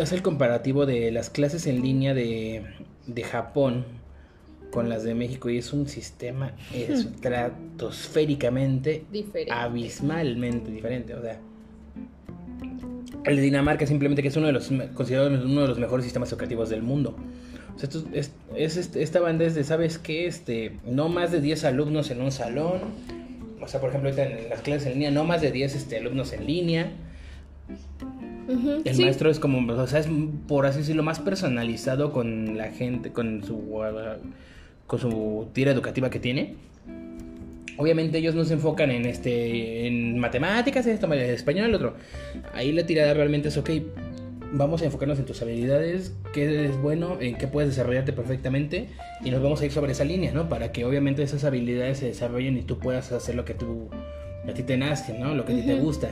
es 0.03 0.11
el 0.11 0.21
comparativo 0.21 0.85
de 0.85 1.11
las 1.11 1.29
clases 1.29 1.67
en 1.67 1.81
línea 1.81 2.13
de, 2.13 2.63
de 3.07 3.23
Japón 3.23 3.85
con 4.71 4.89
las 4.89 5.03
de 5.03 5.13
México 5.13 5.49
y 5.49 5.57
es 5.57 5.73
un 5.73 5.87
sistema 5.87 6.53
estratosféricamente 6.73 9.03
abismalmente 9.51 10.71
diferente. 10.71 11.13
O 11.13 11.21
sea, 11.21 11.39
el 13.25 13.35
de 13.35 13.41
Dinamarca 13.41 13.85
simplemente 13.85 14.21
que 14.21 14.29
es 14.29 14.37
uno 14.37 14.47
de 14.47 14.53
los 14.53 14.71
considerado 14.93 15.29
uno 15.29 15.61
de 15.61 15.67
los 15.67 15.77
mejores 15.77 16.05
sistemas 16.05 16.31
educativos 16.31 16.69
del 16.69 16.81
mundo. 16.81 17.15
O 17.75 17.79
sea, 17.79 17.89
esto 17.89 18.05
es, 18.55 18.77
este, 18.77 19.03
esta 19.03 19.19
banda 19.19 19.45
es 19.45 19.55
de, 19.55 19.63
¿sabes 19.63 19.97
qué? 19.97 20.25
Este, 20.25 20.77
no 20.85 21.09
más 21.09 21.31
de 21.31 21.41
10 21.41 21.65
alumnos 21.65 22.11
en 22.11 22.21
un 22.21 22.31
salón. 22.31 22.79
O 23.61 23.67
sea, 23.67 23.79
por 23.79 23.89
ejemplo, 23.89 24.09
en 24.09 24.49
las 24.49 24.61
clases 24.61 24.87
en 24.87 24.93
línea, 24.93 25.11
no 25.11 25.23
más 25.23 25.41
de 25.41 25.51
10 25.51 25.75
este, 25.75 25.97
alumnos 25.97 26.33
en 26.33 26.47
línea 26.47 26.91
el 28.83 28.97
maestro 28.99 29.29
es 29.29 29.39
como, 29.39 29.71
o 29.71 29.87
sea, 29.87 29.99
es 29.99 30.07
por 30.47 30.65
así 30.65 30.79
decirlo, 30.79 31.03
más 31.03 31.19
personalizado 31.19 32.11
con 32.11 32.57
la 32.57 32.71
gente, 32.71 33.11
con 33.11 33.43
su, 33.43 33.81
con 34.87 34.99
su 34.99 35.47
tira 35.53 35.71
educativa 35.71 36.09
que 36.09 36.19
tiene. 36.19 36.55
Obviamente 37.77 38.17
ellos 38.17 38.35
no 38.35 38.43
se 38.43 38.53
enfocan 38.53 38.91
en 38.91 39.05
este 39.05 39.87
en 39.87 40.19
matemáticas, 40.19 40.85
esto, 40.85 41.11
en 41.11 41.19
español, 41.19 41.69
el 41.69 41.75
otro. 41.75 41.95
Ahí 42.53 42.71
la 42.71 42.85
tirada 42.85 43.13
realmente 43.13 43.47
es 43.47 43.57
ok. 43.57 43.69
vamos 44.53 44.81
a 44.81 44.85
enfocarnos 44.85 45.17
en 45.17 45.25
tus 45.25 45.41
habilidades, 45.41 46.13
qué 46.33 46.65
es 46.65 46.77
bueno, 46.77 47.17
en 47.19 47.37
qué 47.37 47.47
puedes 47.47 47.69
desarrollarte 47.69 48.13
perfectamente 48.13 48.89
y 49.23 49.31
nos 49.31 49.41
vamos 49.41 49.61
a 49.61 49.65
ir 49.65 49.71
sobre 49.71 49.93
esa 49.93 50.03
línea, 50.03 50.31
¿no? 50.33 50.49
Para 50.49 50.71
que 50.71 50.85
obviamente 50.85 51.23
esas 51.23 51.43
habilidades 51.43 51.99
se 51.99 52.07
desarrollen 52.07 52.57
y 52.57 52.61
tú 52.61 52.77
puedas 52.77 53.11
hacer 53.11 53.35
lo 53.35 53.45
que 53.45 53.53
tú 53.53 53.89
a 54.47 54.53
ti 54.53 54.63
te 54.63 54.77
nace, 54.77 55.17
¿no? 55.17 55.35
Lo 55.35 55.45
que 55.45 55.53
a 55.53 55.55
ti 55.55 55.61
te 55.63 55.75
gusta. 55.75 56.09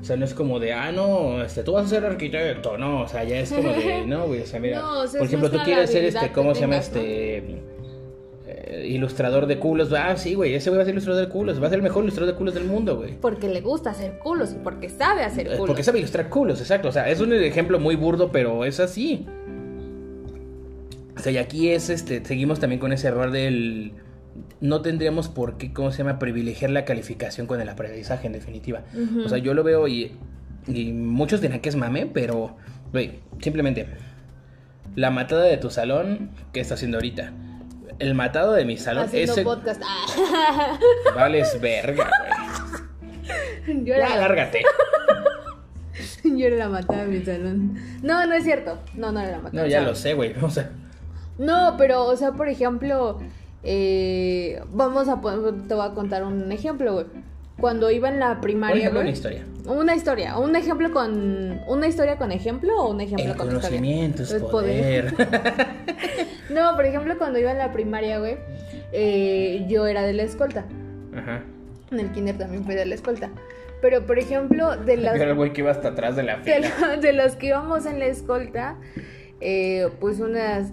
O 0.00 0.04
sea, 0.04 0.16
no 0.16 0.24
es 0.24 0.32
como 0.34 0.58
de, 0.58 0.72
ah, 0.72 0.90
no, 0.92 1.42
este, 1.42 1.62
tú 1.62 1.72
vas 1.72 1.86
a 1.86 1.88
ser 1.88 2.04
arquitecto, 2.04 2.78
no, 2.78 3.02
o 3.02 3.08
sea, 3.08 3.22
ya 3.24 3.38
es 3.40 3.52
como 3.52 3.68
de, 3.70 4.04
no, 4.06 4.26
güey, 4.26 4.40
o 4.42 4.46
sea, 4.46 4.58
mira, 4.58 4.80
No, 4.80 5.00
o 5.00 5.06
sea, 5.06 5.18
por 5.18 5.26
ejemplo, 5.26 5.50
tú 5.50 5.58
quieres 5.64 5.90
ser, 5.90 6.04
este, 6.04 6.32
¿cómo 6.32 6.54
se 6.54 6.62
llama 6.62 6.80
tengas, 6.80 6.92
¿no? 6.94 7.00
este? 7.00 7.62
eh, 8.46 8.86
ilustrador 8.88 9.46
de 9.46 9.58
culos, 9.58 9.92
ah, 9.92 10.16
sí, 10.16 10.34
güey, 10.34 10.54
ese 10.54 10.70
güey 10.70 10.78
va 10.78 10.82
a 10.82 10.84
ser 10.86 10.94
ilustrador 10.94 11.24
de 11.26 11.30
culos, 11.30 11.62
va 11.62 11.66
a 11.66 11.70
ser 11.70 11.78
el 11.78 11.82
mejor 11.82 12.02
ilustrador 12.02 12.32
de 12.32 12.38
culos 12.38 12.54
del 12.54 12.64
mundo, 12.64 12.96
güey. 12.96 13.14
Porque 13.20 13.48
le 13.48 13.60
gusta 13.60 13.90
hacer 13.90 14.18
culos 14.18 14.52
y 14.52 14.56
porque 14.62 14.88
sabe 14.88 15.22
hacer 15.22 15.46
Eh, 15.46 15.50
culos. 15.50 15.66
Porque 15.66 15.82
sabe 15.82 15.98
ilustrar 15.98 16.28
culos, 16.28 16.60
exacto. 16.60 16.88
O 16.88 16.92
sea, 16.92 17.08
es 17.08 17.20
un 17.20 17.32
ejemplo 17.32 17.78
muy 17.78 17.96
burdo, 17.96 18.32
pero 18.32 18.64
es 18.64 18.80
así. 18.80 19.26
O 21.16 21.20
sea, 21.22 21.32
y 21.32 21.38
aquí 21.38 21.70
es 21.70 21.90
este. 21.90 22.24
Seguimos 22.24 22.60
también 22.60 22.80
con 22.80 22.92
ese 22.92 23.08
error 23.08 23.30
del. 23.30 23.92
No 24.60 24.80
tendríamos 24.82 25.28
por 25.28 25.56
qué, 25.58 25.72
¿cómo 25.72 25.90
se 25.92 25.98
llama? 25.98 26.18
Privilegiar 26.18 26.70
la 26.70 26.84
calificación 26.84 27.46
con 27.46 27.60
el 27.60 27.68
aprendizaje, 27.68 28.26
en 28.26 28.32
definitiva. 28.32 28.82
O 29.24 29.28
sea, 29.28 29.38
yo 29.38 29.54
lo 29.54 29.62
veo 29.64 29.88
y. 29.88 30.16
Y 30.66 30.92
muchos 30.92 31.40
dirán 31.40 31.60
que 31.60 31.68
es 31.68 31.76
mame, 31.76 32.06
pero. 32.06 32.56
Güey, 32.92 33.20
simplemente. 33.40 33.86
La 34.96 35.10
matada 35.10 35.44
de 35.44 35.56
tu 35.56 35.70
salón, 35.70 36.30
¿qué 36.52 36.60
está 36.60 36.74
haciendo 36.74 36.98
ahorita? 36.98 37.32
El 37.98 38.14
matado 38.14 38.52
de 38.54 38.64
mi 38.64 38.76
salón, 38.76 39.04
Haciendo 39.04 39.32
ese. 39.32 39.42
podcast. 39.42 39.82
Ah. 39.84 40.78
Vales 41.14 41.60
verga, 41.60 42.10
güey. 43.66 43.84
Yo 43.84 43.94
Ya, 43.94 44.06
era, 44.06 44.16
lárgate. 44.16 44.62
yo 46.24 46.46
era 46.46 46.56
la 46.56 46.68
matada 46.68 47.04
de 47.04 47.18
mi 47.18 47.24
salón. 47.24 47.74
No, 48.02 48.26
no 48.26 48.34
es 48.34 48.44
cierto. 48.44 48.78
No, 48.94 49.12
no 49.12 49.20
era 49.20 49.32
la 49.32 49.38
matada. 49.38 49.62
No, 49.62 49.62
O 49.62 49.70
ya 49.70 49.78
sea, 49.80 49.88
lo 49.88 49.94
sé, 49.94 50.14
güey. 50.14 50.34
O 50.40 50.50
sea. 50.50 50.70
No, 51.38 51.76
pero, 51.78 52.04
o 52.04 52.16
sea, 52.16 52.32
por 52.32 52.48
ejemplo, 52.48 53.20
eh, 53.62 54.62
vamos 54.72 55.08
a 55.08 55.20
pon- 55.20 55.66
te 55.68 55.74
voy 55.74 55.86
a 55.86 55.90
contar 55.90 56.24
un 56.24 56.50
ejemplo, 56.52 56.92
güey. 56.94 57.06
Cuando 57.60 57.90
iba 57.90 58.08
en 58.08 58.18
la 58.18 58.34
Por 58.34 58.40
primaria, 58.42 58.76
ejemplo, 58.78 59.00
güey. 59.00 59.08
una 59.08 59.12
historia. 59.16 59.44
Una 59.66 59.94
historia, 59.94 60.38
un 60.38 60.56
ejemplo 60.56 60.90
con 60.92 61.60
una 61.68 61.86
historia 61.86 62.16
con 62.16 62.32
ejemplo 62.32 62.74
o 62.82 62.90
un 62.90 63.02
ejemplo 63.02 63.26
El 63.32 63.36
con 63.36 63.48
historia. 63.48 63.68
conocimiento 63.68 64.22
es 64.22 64.30
Es 64.32 64.42
poder. 64.42 65.14
No, 66.50 66.74
por 66.74 66.84
ejemplo, 66.84 67.16
cuando 67.18 67.38
iba 67.38 67.52
en 67.52 67.58
la 67.58 67.70
primaria, 67.72 68.18
güey, 68.18 68.36
eh, 68.92 69.64
yo 69.68 69.86
era 69.86 70.02
de 70.02 70.12
la 70.14 70.22
escolta. 70.24 70.64
Ajá. 71.16 71.42
En 71.92 72.00
el 72.00 72.10
kinder 72.12 72.36
también 72.38 72.64
fui 72.64 72.74
de 72.74 72.86
la 72.86 72.94
escolta. 72.94 73.30
Pero, 73.80 74.04
por 74.06 74.18
ejemplo, 74.18 74.76
de 74.76 74.96
las 74.96 75.14
Era 75.16 75.30
el 75.30 75.36
güey 75.36 75.52
que 75.52 75.60
iba 75.60 75.70
hasta 75.70 75.88
atrás 75.88 76.16
de 76.16 76.22
la 76.24 76.38
de, 76.38 76.54
fila. 76.54 76.96
de 77.00 77.12
los 77.12 77.36
que 77.36 77.46
íbamos 77.48 77.86
en 77.86 77.98
la 78.00 78.06
escolta, 78.06 78.76
eh, 79.40 79.88
pues 80.00 80.18
unas, 80.20 80.72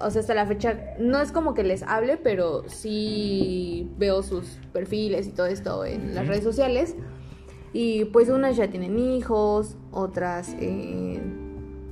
o 0.00 0.10
sea, 0.10 0.20
hasta 0.20 0.34
la 0.34 0.46
fecha, 0.46 0.94
no 0.98 1.20
es 1.20 1.32
como 1.32 1.54
que 1.54 1.62
les 1.62 1.82
hable, 1.82 2.16
pero 2.16 2.68
sí 2.68 3.90
veo 3.98 4.22
sus 4.22 4.58
perfiles 4.72 5.26
y 5.26 5.30
todo 5.30 5.46
esto 5.46 5.84
en 5.84 6.14
las 6.14 6.26
redes 6.26 6.44
sociales. 6.44 6.96
Y 7.72 8.06
pues 8.06 8.28
unas 8.28 8.56
ya 8.56 8.68
tienen 8.68 8.98
hijos, 8.98 9.76
otras 9.90 10.54
eh, 10.60 11.20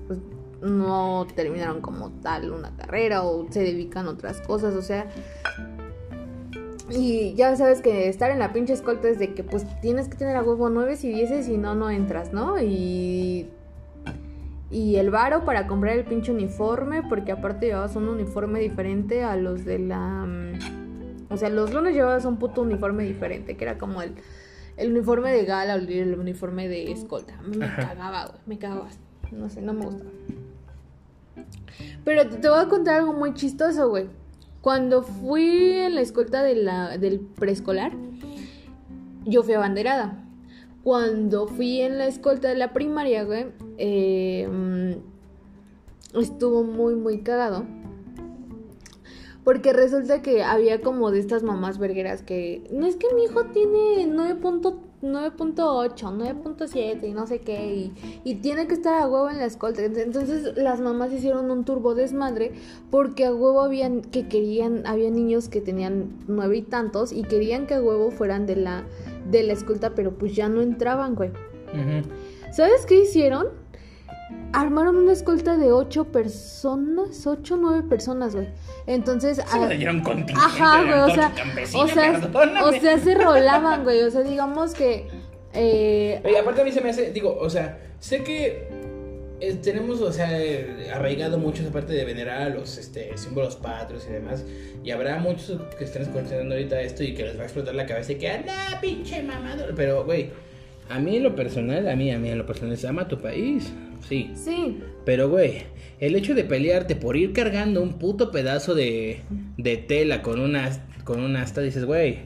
pues, 0.06 0.20
no 0.60 1.26
terminaron 1.34 1.80
como 1.80 2.10
tal 2.22 2.52
una 2.52 2.74
carrera 2.76 3.22
o 3.22 3.46
se 3.50 3.60
dedican 3.60 4.06
a 4.06 4.10
otras 4.10 4.40
cosas, 4.40 4.74
o 4.74 4.82
sea... 4.82 5.08
Y 6.90 7.34
ya 7.34 7.56
sabes 7.56 7.80
que 7.80 8.08
estar 8.08 8.30
en 8.30 8.38
la 8.38 8.52
pinche 8.52 8.74
escolta 8.74 9.08
es 9.08 9.18
de 9.18 9.32
que 9.32 9.42
pues 9.44 9.64
tienes 9.80 10.08
que 10.08 10.16
tener 10.16 10.36
a 10.36 10.42
huevo 10.42 10.68
9 10.68 10.98
y 11.02 11.08
10 11.08 11.48
y 11.48 11.56
no, 11.56 11.74
no 11.74 11.90
entras, 11.90 12.32
¿no? 12.32 12.60
Y... 12.60 13.48
Y 14.72 14.96
el 14.96 15.10
varo 15.10 15.44
para 15.44 15.66
comprar 15.66 15.96
el 15.98 16.04
pinche 16.04 16.32
uniforme, 16.32 17.02
porque 17.06 17.30
aparte 17.30 17.66
llevabas 17.66 17.94
un 17.94 18.08
uniforme 18.08 18.58
diferente 18.58 19.22
a 19.22 19.36
los 19.36 19.64
de 19.66 19.78
la... 19.78 20.24
mm, 20.26 21.26
O 21.30 21.36
sea, 21.36 21.50
los 21.50 21.72
lunes 21.74 21.94
llevabas 21.94 22.24
un 22.24 22.38
puto 22.38 22.62
uniforme 22.62 23.04
diferente, 23.04 23.54
que 23.56 23.64
era 23.64 23.76
como 23.76 24.00
el, 24.00 24.14
el 24.78 24.90
uniforme 24.92 25.30
de 25.30 25.44
gala 25.44 25.74
o 25.74 25.76
el 25.76 26.18
uniforme 26.18 26.68
de 26.68 26.90
escolta. 26.90 27.38
A 27.38 27.42
mí 27.42 27.56
me 27.58 27.66
Ajá. 27.66 27.88
cagaba, 27.88 28.26
güey, 28.28 28.40
me 28.46 28.58
cagaba. 28.58 28.88
No 29.30 29.50
sé, 29.50 29.60
no 29.60 29.74
me 29.74 29.84
gustaba. 29.84 30.10
Pero 32.04 32.28
te 32.28 32.36
te 32.38 32.48
voy 32.48 32.58
a 32.58 32.68
contar 32.68 32.96
algo 33.00 33.12
muy 33.12 33.34
chistoso, 33.34 33.88
güey. 33.90 34.08
Cuando 34.60 35.02
fui 35.02 35.72
en 35.72 35.94
la 35.96 36.00
escolta 36.00 36.42
de 36.42 36.54
la, 36.54 36.96
del 36.98 37.20
preescolar, 37.20 37.92
yo 39.24 39.42
fui 39.42 39.54
abanderada. 39.54 40.18
Cuando 40.82 41.46
fui 41.46 41.80
en 41.80 41.98
la 41.98 42.06
escolta 42.06 42.48
de 42.48 42.56
la 42.56 42.72
primaria, 42.72 43.24
güey, 43.24 43.44
mm, 43.44 44.94
estuvo 46.18 46.64
muy, 46.64 46.96
muy 46.96 47.20
cagado. 47.20 47.64
Porque 49.44 49.72
resulta 49.72 50.22
que 50.22 50.42
había 50.44 50.80
como 50.80 51.10
de 51.10 51.18
estas 51.18 51.42
mamás 51.42 51.78
vergueras 51.78 52.22
que... 52.22 52.62
No 52.70 52.86
es 52.86 52.94
que 52.94 53.12
mi 53.14 53.24
hijo 53.24 53.46
tiene 53.46 54.06
9.9.8, 54.06 54.76
9.7 55.02 57.08
y 57.08 57.12
no 57.12 57.26
sé 57.26 57.40
qué. 57.40 57.74
Y, 57.74 57.92
y 58.22 58.36
tiene 58.36 58.68
que 58.68 58.74
estar 58.74 59.02
a 59.02 59.08
huevo 59.08 59.28
en 59.30 59.38
la 59.38 59.46
escolta. 59.46 59.84
Entonces 59.84 60.56
las 60.56 60.80
mamás 60.80 61.12
hicieron 61.12 61.50
un 61.50 61.64
turbo 61.64 61.96
desmadre 61.96 62.52
porque 62.92 63.24
a 63.24 63.34
huevo 63.34 63.62
habían 63.62 64.02
que 64.02 64.28
querían... 64.28 64.86
Había 64.86 65.10
niños 65.10 65.48
que 65.48 65.60
tenían 65.60 66.20
nueve 66.28 66.58
y 66.58 66.62
tantos 66.62 67.12
y 67.12 67.24
querían 67.24 67.66
que 67.66 67.74
a 67.74 67.82
huevo 67.82 68.12
fueran 68.12 68.46
de 68.46 68.54
la, 68.54 68.84
de 69.30 69.42
la 69.42 69.52
escolta, 69.52 69.94
pero 69.94 70.12
pues 70.12 70.34
ya 70.34 70.48
no 70.48 70.62
entraban, 70.62 71.14
güey. 71.14 71.30
¿Sabes 72.52 72.86
qué 72.86 73.02
hicieron? 73.02 73.48
Armaron 74.52 74.96
una 74.96 75.12
escolta 75.12 75.56
de 75.56 75.72
ocho 75.72 76.04
personas, 76.04 77.26
ocho 77.26 77.54
o 77.54 77.56
nueve 77.56 77.82
personas, 77.82 78.34
güey. 78.34 78.48
Entonces, 78.86 79.40
ah, 79.50 79.66
me 79.66 79.76
dieron 79.76 80.00
contingente 80.02 80.34
ajá, 80.44 80.82
güey, 80.82 80.98
o 81.00 81.14
sea, 81.14 81.32
o 81.74 81.88
sea, 81.88 82.12
perdóname. 82.20 82.62
o 82.62 82.80
sea, 82.80 82.98
se 82.98 83.14
rolaban, 83.14 83.84
güey. 83.84 84.02
O 84.02 84.10
sea, 84.10 84.22
digamos 84.22 84.74
que, 84.74 85.08
eh, 85.54 86.20
Oye, 86.24 86.38
aparte 86.38 86.60
a 86.60 86.64
mí 86.64 86.72
se 86.72 86.80
me 86.80 86.90
hace, 86.90 87.12
digo, 87.12 87.36
o 87.38 87.48
sea, 87.48 87.78
sé 87.98 88.22
que 88.22 88.68
eh, 89.42 89.58
tenemos, 89.60 90.00
o 90.00 90.12
sea, 90.12 90.30
arraigado 90.94 91.36
mucho 91.36 91.62
esa 91.62 91.72
parte 91.72 91.92
de 91.92 92.04
venerar 92.04 92.42
a 92.42 92.48
los 92.48 92.78
este, 92.78 93.16
símbolos 93.18 93.56
patrios 93.56 94.06
y 94.08 94.12
demás. 94.12 94.44
Y 94.84 94.92
habrá 94.92 95.18
muchos 95.18 95.60
que 95.76 95.82
estén 95.82 96.02
escuchando 96.02 96.54
ahorita 96.54 96.80
esto 96.80 97.02
y 97.02 97.12
que 97.12 97.24
les 97.24 97.36
va 97.36 97.42
a 97.42 97.44
explotar 97.44 97.74
la 97.74 97.84
cabeza 97.84 98.12
y 98.12 98.14
que, 98.16 98.30
anda, 98.30 98.78
pinche 98.80 99.20
mamador. 99.20 99.74
Pero, 99.74 100.04
güey, 100.04 100.30
a 100.88 101.00
mí 101.00 101.16
en 101.16 101.24
lo 101.24 101.34
personal, 101.34 101.88
a 101.88 101.96
mí, 101.96 102.12
a 102.12 102.18
mí 102.20 102.28
en 102.30 102.38
lo 102.38 102.46
personal, 102.46 102.76
se 102.76 102.86
ama 102.86 103.08
tu 103.08 103.20
país. 103.20 103.72
Sí. 104.08 104.30
sí, 104.36 104.80
Pero, 105.04 105.28
güey, 105.28 105.64
el 105.98 106.14
hecho 106.14 106.34
de 106.34 106.44
pelearte 106.44 106.94
por 106.94 107.16
ir 107.16 107.32
cargando 107.32 107.82
un 107.82 107.98
puto 107.98 108.30
pedazo 108.30 108.76
de, 108.76 109.22
de 109.56 109.76
tela 109.76 110.22
con 110.22 110.38
una, 110.38 110.70
con 111.02 111.20
un 111.20 111.34
asta, 111.34 111.60
dices, 111.60 111.84
güey, 111.84 112.20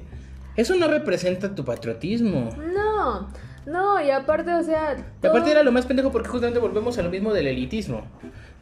eso 0.57 0.77
no 0.77 0.89
representa 0.89 1.55
tu 1.55 1.65
patriotismo. 1.65 2.51
no, 2.75 3.29
no, 3.67 4.01
y 4.01 4.11
aparte, 4.11 4.53
o 4.55 4.63
sea, 4.63 4.97
aparte 5.23 5.51
era 5.51 5.63
lo 5.63 5.73
más 5.73 5.87
pendejo 5.87 6.11
porque 6.11 6.29
justamente 6.29 6.59
volvemos 6.59 6.97
a 6.99 7.03
lo 7.03 7.11
mismo 7.11 7.33
del 7.35 7.49
elitismo. 7.49 8.05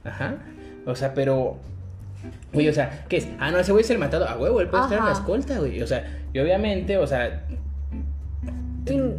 Ajá. 0.03 0.37
O 0.87 0.95
sea, 0.95 1.14
pero. 1.14 1.59
Güey, 2.53 2.69
o 2.69 2.73
sea, 2.73 3.05
¿qué 3.09 3.19
es? 3.19 3.29
Ah, 3.38 3.51
no, 3.51 3.59
ese 3.59 3.73
güey 3.73 3.85
es 3.85 3.90
el 3.90 3.99
matado. 3.99 4.27
A 4.27 4.37
huevo, 4.37 4.61
él 4.61 4.69
puede 4.69 4.85
estar 4.85 4.99
en 4.99 5.05
la 5.05 5.12
escolta, 5.12 5.59
güey. 5.59 5.83
O 5.83 5.87
sea, 5.87 6.05
y 6.33 6.38
obviamente, 6.38 6.97
o 6.99 7.07
sea. 7.07 7.45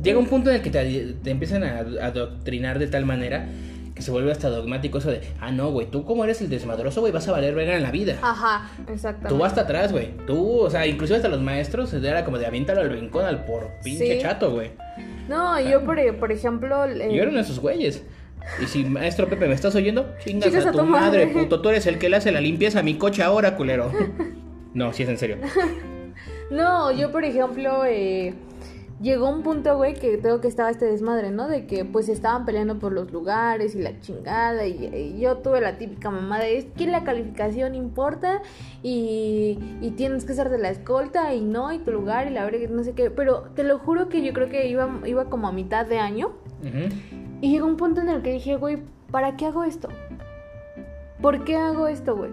Llega 0.04 0.20
un 0.20 0.28
punto 0.28 0.52
en 0.52 0.58
el 0.58 0.62
que 0.62 0.70
te, 0.70 1.16
te 1.24 1.32
empiezan 1.32 1.64
a 1.64 1.80
adoctrinar 2.06 2.78
de 2.78 2.86
tal 2.86 3.06
manera 3.06 3.48
que 3.96 4.02
se 4.02 4.12
vuelve 4.12 4.32
hasta 4.32 4.50
dogmático 4.50 4.98
eso 4.98 5.10
de, 5.10 5.22
ah, 5.40 5.52
no, 5.52 5.72
güey, 5.72 5.90
tú 5.90 6.04
como 6.04 6.26
eres 6.26 6.42
el 6.42 6.50
desmadroso, 6.50 7.00
güey, 7.00 7.14
vas 7.14 7.28
a 7.30 7.32
valer 7.32 7.56
verga 7.56 7.76
en 7.78 7.82
la 7.82 7.92
vida. 7.92 8.18
Ajá, 8.22 8.70
exactamente. 8.92 9.30
Tú 9.30 9.44
hasta 9.46 9.62
atrás, 9.62 9.92
güey. 9.94 10.12
Tú, 10.28 10.60
o 10.60 10.70
sea, 10.70 10.86
inclusive 10.86 11.16
hasta 11.16 11.30
los 11.30 11.42
maestros, 11.42 11.94
era 11.94 12.26
como 12.26 12.38
de 12.38 12.46
aviéntalo 12.46 12.82
al 12.82 12.90
rincón 12.90 13.26
al 13.26 13.46
por 13.46 13.72
pinche 13.82 14.18
Sí. 14.18 14.22
chato, 14.22 14.52
güey. 14.52 14.72
No, 15.28 15.60
yo, 15.60 15.84
por, 15.84 15.98
por 16.18 16.32
ejemplo... 16.32 16.86
eh, 16.86 17.10
Yo 17.12 17.22
era 17.22 17.30
uno 17.30 17.38
de 17.38 17.44
esos 17.44 17.60
güeyes. 17.60 18.04
Y 18.62 18.68
si, 18.68 18.84
maestro 18.86 19.28
Pepe, 19.28 19.48
¿me 19.48 19.56
estás 19.56 19.74
oyendo? 19.76 20.14
Chingas, 20.24 20.54
a, 20.66 20.72
tu 20.72 20.84
madre, 20.84 21.26
madre. 21.26 21.28
puto. 21.28 21.62
Tú 21.62 21.70
eres 21.70 21.88
el 21.88 21.98
que 21.98 22.10
le 22.10 22.18
hace 22.18 22.32
la 22.32 22.42
limpieza 22.42 22.80
a 22.80 22.84
mi 22.84 22.96
coche 22.96 23.24
ahora, 23.24 23.56
culero. 23.56 23.92
No, 24.76 24.92
sí 24.92 25.04
es 25.04 25.10
en 25.10 25.18
serio. 25.18 25.38
No, 26.52 26.92
yo 26.92 27.12
por 27.12 27.24
ejemplo, 27.26 27.86
eh, 27.86 28.36
llegó 29.02 29.30
un 29.30 29.44
punto, 29.44 29.76
güey, 29.76 29.94
que 29.94 30.18
tengo 30.18 30.40
que 30.40 30.48
estaba 30.48 30.70
este 30.70 30.86
desmadre, 30.86 31.32
¿no? 31.32 31.48
De 31.48 31.66
que 31.66 31.86
pues 31.86 32.10
estaban 32.10 32.46
peleando 32.46 32.80
por 32.80 32.94
los 32.94 33.12
lugares 33.12 33.76
y 33.76 33.82
la 33.82 34.00
chingada. 34.00 34.66
Y, 34.66 34.86
y 34.86 35.20
yo 35.20 35.38
tuve 35.38 35.62
la 35.62 35.78
típica 35.78 36.10
mamá 36.10 36.40
de 36.40 36.58
es 36.58 36.66
que 36.66 36.88
la 36.88 37.04
calificación 37.04 37.76
importa 37.76 38.42
y, 38.84 39.60
y 39.82 39.92
tienes 39.92 40.26
que 40.26 40.34
ser 40.34 40.50
de 40.50 40.58
la 40.58 40.70
escolta 40.70 41.34
y 41.34 41.42
no, 41.42 41.72
y 41.74 41.80
tu 41.80 41.92
lugar 41.92 42.28
y 42.28 42.32
la 42.32 42.46
verdad, 42.46 42.70
no 42.70 42.84
sé 42.84 42.94
qué. 42.94 43.12
Pero 43.12 43.44
te 43.56 43.64
lo 43.64 43.80
juro 43.80 44.10
que 44.10 44.24
yo 44.24 44.34
creo 44.34 44.50
que 44.50 44.68
iba, 44.68 44.90
iba 45.06 45.26
como 45.26 45.48
a 45.48 45.52
mitad 45.52 45.86
de 45.86 46.00
año. 46.00 46.34
Y 47.42 47.52
llegó 47.52 47.68
un 47.68 47.78
punto 47.78 48.02
en 48.02 48.10
el 48.10 48.22
que 48.22 48.32
dije, 48.32 48.56
güey, 48.56 48.82
¿para 49.12 49.36
qué 49.36 49.46
hago 49.46 49.64
esto? 49.64 49.90
¿Por 51.22 51.44
qué 51.44 51.58
hago 51.58 51.88
esto, 51.88 52.16
güey? 52.16 52.32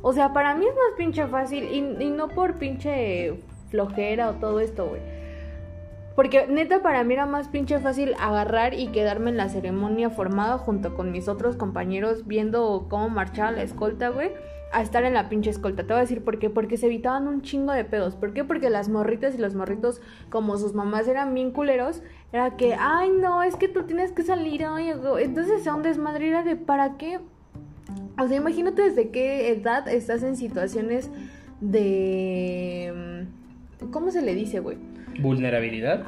O 0.00 0.12
sea, 0.12 0.32
para 0.32 0.54
mí 0.54 0.66
es 0.66 0.74
más 0.74 0.96
pinche 0.96 1.26
fácil 1.26 1.64
y, 1.64 2.04
y 2.04 2.10
no 2.10 2.28
por 2.28 2.58
pinche 2.58 3.34
flojera 3.70 4.30
o 4.30 4.34
todo 4.34 4.60
esto, 4.60 4.86
güey. 4.86 5.13
Porque 6.14 6.46
neta 6.46 6.80
para 6.80 7.02
mí 7.02 7.14
era 7.14 7.26
más 7.26 7.48
pinche 7.48 7.80
fácil 7.80 8.14
agarrar 8.20 8.74
y 8.74 8.88
quedarme 8.88 9.30
en 9.30 9.36
la 9.36 9.48
ceremonia 9.48 10.10
formada 10.10 10.58
junto 10.58 10.94
con 10.94 11.10
mis 11.10 11.26
otros 11.26 11.56
compañeros 11.56 12.26
viendo 12.26 12.86
cómo 12.88 13.08
marchaba 13.08 13.50
la 13.50 13.62
escolta, 13.62 14.10
güey. 14.10 14.30
A 14.72 14.82
estar 14.82 15.04
en 15.04 15.14
la 15.14 15.28
pinche 15.28 15.50
escolta. 15.50 15.82
Te 15.82 15.88
voy 15.88 15.98
a 15.98 16.00
decir 16.00 16.22
por 16.22 16.38
qué. 16.38 16.50
Porque 16.50 16.76
se 16.76 16.86
evitaban 16.86 17.26
un 17.26 17.42
chingo 17.42 17.72
de 17.72 17.84
pedos. 17.84 18.16
¿Por 18.16 18.32
qué? 18.32 18.44
Porque 18.44 18.70
las 18.70 18.88
morritas 18.88 19.34
y 19.34 19.38
los 19.38 19.54
morritos, 19.54 20.00
como 20.30 20.56
sus 20.56 20.74
mamás 20.74 21.08
eran 21.08 21.34
bien 21.34 21.50
culeros, 21.50 22.02
era 22.32 22.56
que, 22.56 22.76
ay, 22.78 23.10
no, 23.10 23.42
es 23.42 23.56
que 23.56 23.68
tú 23.68 23.84
tienes 23.84 24.12
que 24.12 24.22
salir. 24.22 24.64
Ay, 24.64 24.92
entonces 25.20 25.66
a 25.66 25.74
un 25.74 25.82
desmadre 25.82 26.28
era 26.28 26.42
de, 26.42 26.56
¿para 26.56 26.96
qué? 26.96 27.20
O 28.20 28.28
sea, 28.28 28.36
imagínate 28.36 28.82
desde 28.82 29.10
qué 29.10 29.50
edad 29.50 29.88
estás 29.88 30.22
en 30.22 30.36
situaciones 30.36 31.10
de... 31.60 33.26
¿Cómo 33.90 34.10
se 34.10 34.22
le 34.22 34.34
dice, 34.34 34.60
güey? 34.60 34.78
¿Vulnerabilidad? 35.20 36.04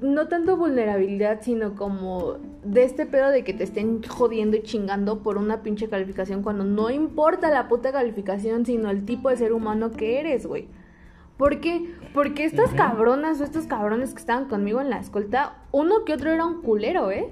no 0.00 0.28
tanto 0.28 0.56
vulnerabilidad, 0.56 1.40
sino 1.42 1.74
como 1.74 2.36
de 2.64 2.84
este 2.84 3.06
pedo 3.06 3.30
de 3.30 3.44
que 3.44 3.54
te 3.54 3.64
estén 3.64 4.02
jodiendo 4.02 4.56
y 4.56 4.62
chingando 4.62 5.22
por 5.22 5.36
una 5.36 5.62
pinche 5.62 5.88
calificación 5.88 6.42
cuando 6.42 6.64
no 6.64 6.90
importa 6.90 7.50
la 7.50 7.68
puta 7.68 7.92
calificación, 7.92 8.64
sino 8.66 8.90
el 8.90 9.04
tipo 9.04 9.28
de 9.28 9.36
ser 9.36 9.52
humano 9.52 9.90
que 9.90 10.20
eres, 10.20 10.46
güey. 10.46 10.68
¿Por 11.36 11.60
qué? 11.60 11.90
Porque 12.14 12.44
estas 12.44 12.72
cabronas 12.74 13.40
o 13.40 13.44
estos 13.44 13.66
cabrones 13.66 14.12
que 14.12 14.20
estaban 14.20 14.46
conmigo 14.46 14.80
en 14.80 14.90
la 14.90 14.98
escolta, 14.98 15.56
uno 15.72 16.04
que 16.04 16.12
otro 16.12 16.30
era 16.30 16.44
un 16.44 16.62
culero, 16.62 17.10
¿eh? 17.10 17.30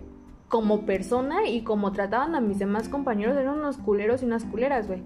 Como 0.48 0.84
persona 0.84 1.46
y 1.46 1.62
como 1.62 1.92
trataban 1.92 2.34
a 2.34 2.40
mis 2.40 2.58
demás 2.58 2.88
compañeros, 2.88 3.36
eran 3.36 3.58
unos 3.58 3.76
culeros 3.78 4.22
y 4.22 4.26
unas 4.26 4.44
culeras, 4.44 4.88
güey. 4.88 5.02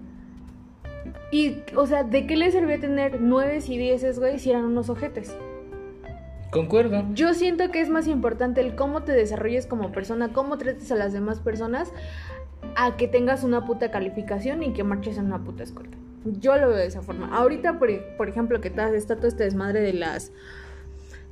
Y, 1.31 1.57
o 1.75 1.85
sea, 1.85 2.03
¿de 2.03 2.25
qué 2.25 2.35
les 2.35 2.53
servía 2.53 2.79
tener 2.79 3.21
nueve 3.21 3.59
y 3.67 3.77
dieces, 3.77 4.19
güey, 4.19 4.39
si 4.39 4.49
eran 4.49 4.65
unos 4.65 4.89
ojetes? 4.89 5.35
Concuerdo. 6.55 7.03
Yo 7.13 7.33
siento 7.33 7.69
que 7.69 7.81
es 7.81 7.89
más 7.89 8.07
importante 8.07 8.61
el 8.61 8.75
cómo 8.75 9.03
te 9.03 9.11
desarrolles 9.11 9.67
como 9.67 9.91
persona, 9.91 10.31
cómo 10.31 10.57
trates 10.57 10.89
a 10.89 10.95
las 10.95 11.11
demás 11.11 11.41
personas, 11.41 11.91
a 12.77 12.95
que 12.95 13.09
tengas 13.09 13.43
una 13.43 13.65
puta 13.65 13.91
calificación 13.91 14.63
y 14.63 14.71
que 14.71 14.85
marches 14.85 15.17
en 15.17 15.25
una 15.25 15.43
puta 15.43 15.63
escuela. 15.63 15.91
Yo 16.23 16.55
lo 16.55 16.69
veo 16.69 16.77
de 16.77 16.85
esa 16.85 17.01
forma. 17.01 17.27
Ahorita, 17.35 17.77
por, 17.77 17.89
ejemplo, 18.29 18.61
que 18.61 18.69
está 18.69 19.17
todo 19.17 19.27
este 19.27 19.43
desmadre 19.43 19.81
de 19.81 19.93
las... 19.93 20.31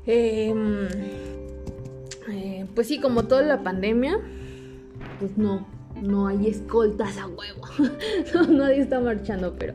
Em, 0.05 0.89
eh, 2.29 2.65
pues 2.75 2.87
sí, 2.87 2.99
como 2.99 3.23
toda 3.23 3.43
la 3.43 3.63
pandemia, 3.63 4.19
pues 5.19 5.37
no, 5.37 5.65
no 6.01 6.27
hay 6.27 6.47
escoltas 6.47 7.17
a 7.17 7.27
huevo. 7.27 7.61
nadie 8.49 8.81
está 8.81 8.99
marchando, 8.99 9.55
pero... 9.57 9.73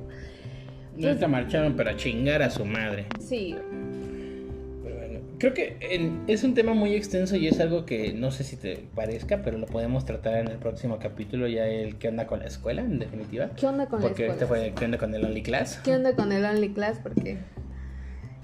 No 0.95 1.09
está 1.09 1.27
marchando 1.27 1.75
para 1.75 1.97
chingar 1.97 2.43
a 2.43 2.51
su 2.51 2.67
madre. 2.67 3.07
Sí. 3.19 3.57
Creo 5.39 5.55
que 5.55 6.19
es 6.27 6.43
un 6.43 6.55
tema 6.55 6.75
muy 6.75 6.95
extenso 6.95 7.37
y 7.37 7.47
es 7.47 7.61
algo 7.61 7.87
que 7.87 8.13
no 8.13 8.33
sé 8.33 8.43
si 8.43 8.57
te 8.57 8.89
parezca, 8.97 9.43
pero 9.43 9.57
lo 9.57 9.67
podemos 9.67 10.05
tratar 10.05 10.35
en 10.35 10.49
el 10.49 10.59
próximo 10.59 10.99
capítulo, 10.99 11.47
ya 11.47 11.67
el 11.67 11.97
qué 11.97 12.09
onda 12.09 12.27
con 12.27 12.41
la 12.41 12.47
escuela, 12.47 12.83
en 12.83 12.99
definitiva. 12.99 13.51
¿Qué 13.57 13.67
onda 13.67 13.87
con 13.87 14.01
la 14.01 14.09
escuela? 14.09 14.33
Porque 14.33 14.45
este 14.45 14.47
fue 14.47 14.73
qué 14.77 14.85
onda 14.87 14.99
con 14.99 15.15
el 15.15 15.25
Only 15.25 15.43
Class. 15.43 15.81
¿Qué 15.85 15.95
onda 15.95 16.17
con 16.17 16.33
el 16.33 16.45
Only 16.45 16.71
Class? 16.71 16.99
Porque 17.01 17.39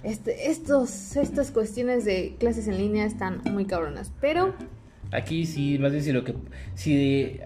este, 0.04 0.50
estos, 0.50 1.16
estas 1.16 1.50
cuestiones 1.50 2.04
de 2.04 2.36
clases 2.38 2.68
en 2.68 2.78
línea 2.78 3.06
están 3.06 3.40
muy 3.50 3.64
cabronas, 3.64 4.12
pero... 4.20 4.54
Aquí 5.10 5.46
sí, 5.46 5.78
más 5.78 5.92
bien 5.92 6.02
si 6.02 6.12
lo 6.12 6.24
que 6.24 6.34
si 6.74 7.38